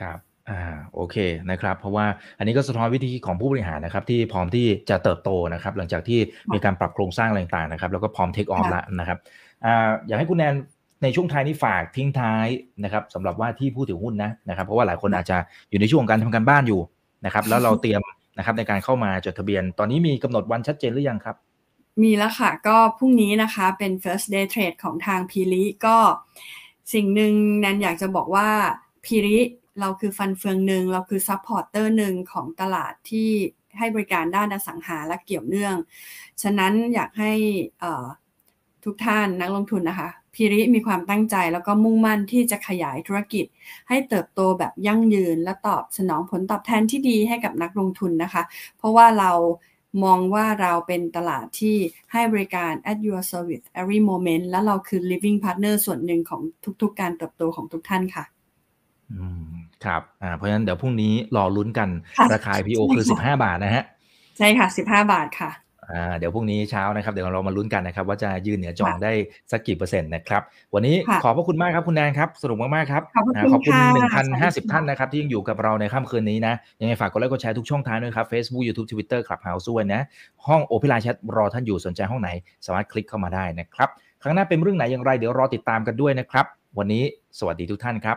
[0.00, 0.18] ครับ
[0.50, 0.60] อ่า
[0.94, 1.16] โอเค
[1.50, 2.06] นะครับ เพราะว่า
[2.38, 6.20] อันนี้ก็สะท้อนวิธีของผู้บริหารนะครับ ที่พร้อมที่จะเติบโตนะครับ หลังจากที่
[6.54, 9.18] มีการปรับโครงสร้างอะไรต่างๆนะครับ แล้วก็พร้อมเทคออฟแล้วนะครับ
[9.64, 10.54] อ่าอยากให้คุณแนน
[11.02, 12.46] ในช่วงท้ายนี้ฝากทิ้งท้าย
[12.84, 15.36] นะครับสำหรับว่าที่ผู้ถือหุ้นนะนะครับ เพราะว่าหลายคนอาจจะ
[15.70, 16.80] อยู่ในช่วงของการทำการบ้านอยู่
[17.26, 18.00] นะครับ แล้วเราเตรียม
[18.38, 21.36] นะครับในการเข้ามาจดทะเบียน ตอนนี้มีกำหนดวันชัดเจนหรือยังครับ
[22.02, 25.96] มีแล้วค่ะ ก็พรุ่งนี้นะคะเป็น first day trade ของทางพีริก็
[26.92, 28.48] สิ่งหนึ่งแนนอยากจะบอกว่า
[29.04, 29.38] พีริ
[29.80, 33.30] เราคือฟันเฟืองหนึ่งเราคือ supporter หนึ่งของตลาดที่
[33.78, 35.76] ให้บริการด้านอสังหาและเกี่ยวเนื่อง
[36.42, 37.32] ฉะนั้นอยากให้
[38.84, 43.44] ทุกท่านนักลงทุนนะคะ พีริมีความตั้งใจแล้วก็มุ่งมั่นที่จะขยายธุรกิจ
[43.88, 48.42] ให้เติบโตแบบยั่งยืน และตอบสนองผลตอบแทนที่ดีให้กับนักลงทุนนะคะ
[48.78, 49.32] เพราะว่าเรา
[50.04, 51.76] มองว่าเราเป็นตลาดที่
[52.12, 56.40] ให้บริการ at your service every moment และเราคือ living partner ส่วนหนึ่งของ
[56.82, 58.24] ทุกๆ การเติบโตของทุกท่านค่ะ
[59.12, 59.52] อืม
[59.84, 61.88] ครับอ่าเพราะฉะนั้นเดี๋ยวพรุ่งนี้รอลุ้นกัน
[62.32, 63.84] ราคา IPO คือ 15 บาทนะฮะ
[64.38, 65.50] ใช่ค่ะ 15 บาทค่ะ
[65.90, 69.12] อ่าเดี๋ยวพรุ่งนี้เช้านะครับ เดี๋ยวเรามาลุ้นกันนะครับ ว่าจะยืนเหนือจองได้
[69.52, 70.42] สักกี่เปอร์เซ็นต์นะครับ
[70.74, 73.02] วันนี้ขอบพระคุณมากครับคุณแนนครับ สนุกมากๆครับ
[73.52, 80.02] ขอบคุณหนึ่งพันห้าสิบท่านนะครับ ที่ยังอยู่กับเราในค่ำคืนนี้นะ ยังไงฝากกดไลค์กดแชร์ทุกช่องทางด้วยครับ Facebook YouTube Twitter Clubhouse ด้วยนะ
[80.46, 82.30] ห้องโอเพนไลน์แชทรอท่านอยู่สนใจห้องไหน
[82.66, 83.88] สามารถคลิกเข้ามาได้นะครับ
[84.22, 86.46] ครั้งหน้าเป็นเรื่องไหนอย่างไรเดี๋ยวรอติดตามกันด้วยนะครับ
[86.78, 87.02] วันนี้
[87.38, 88.16] สวัสดีทุกท่านครับ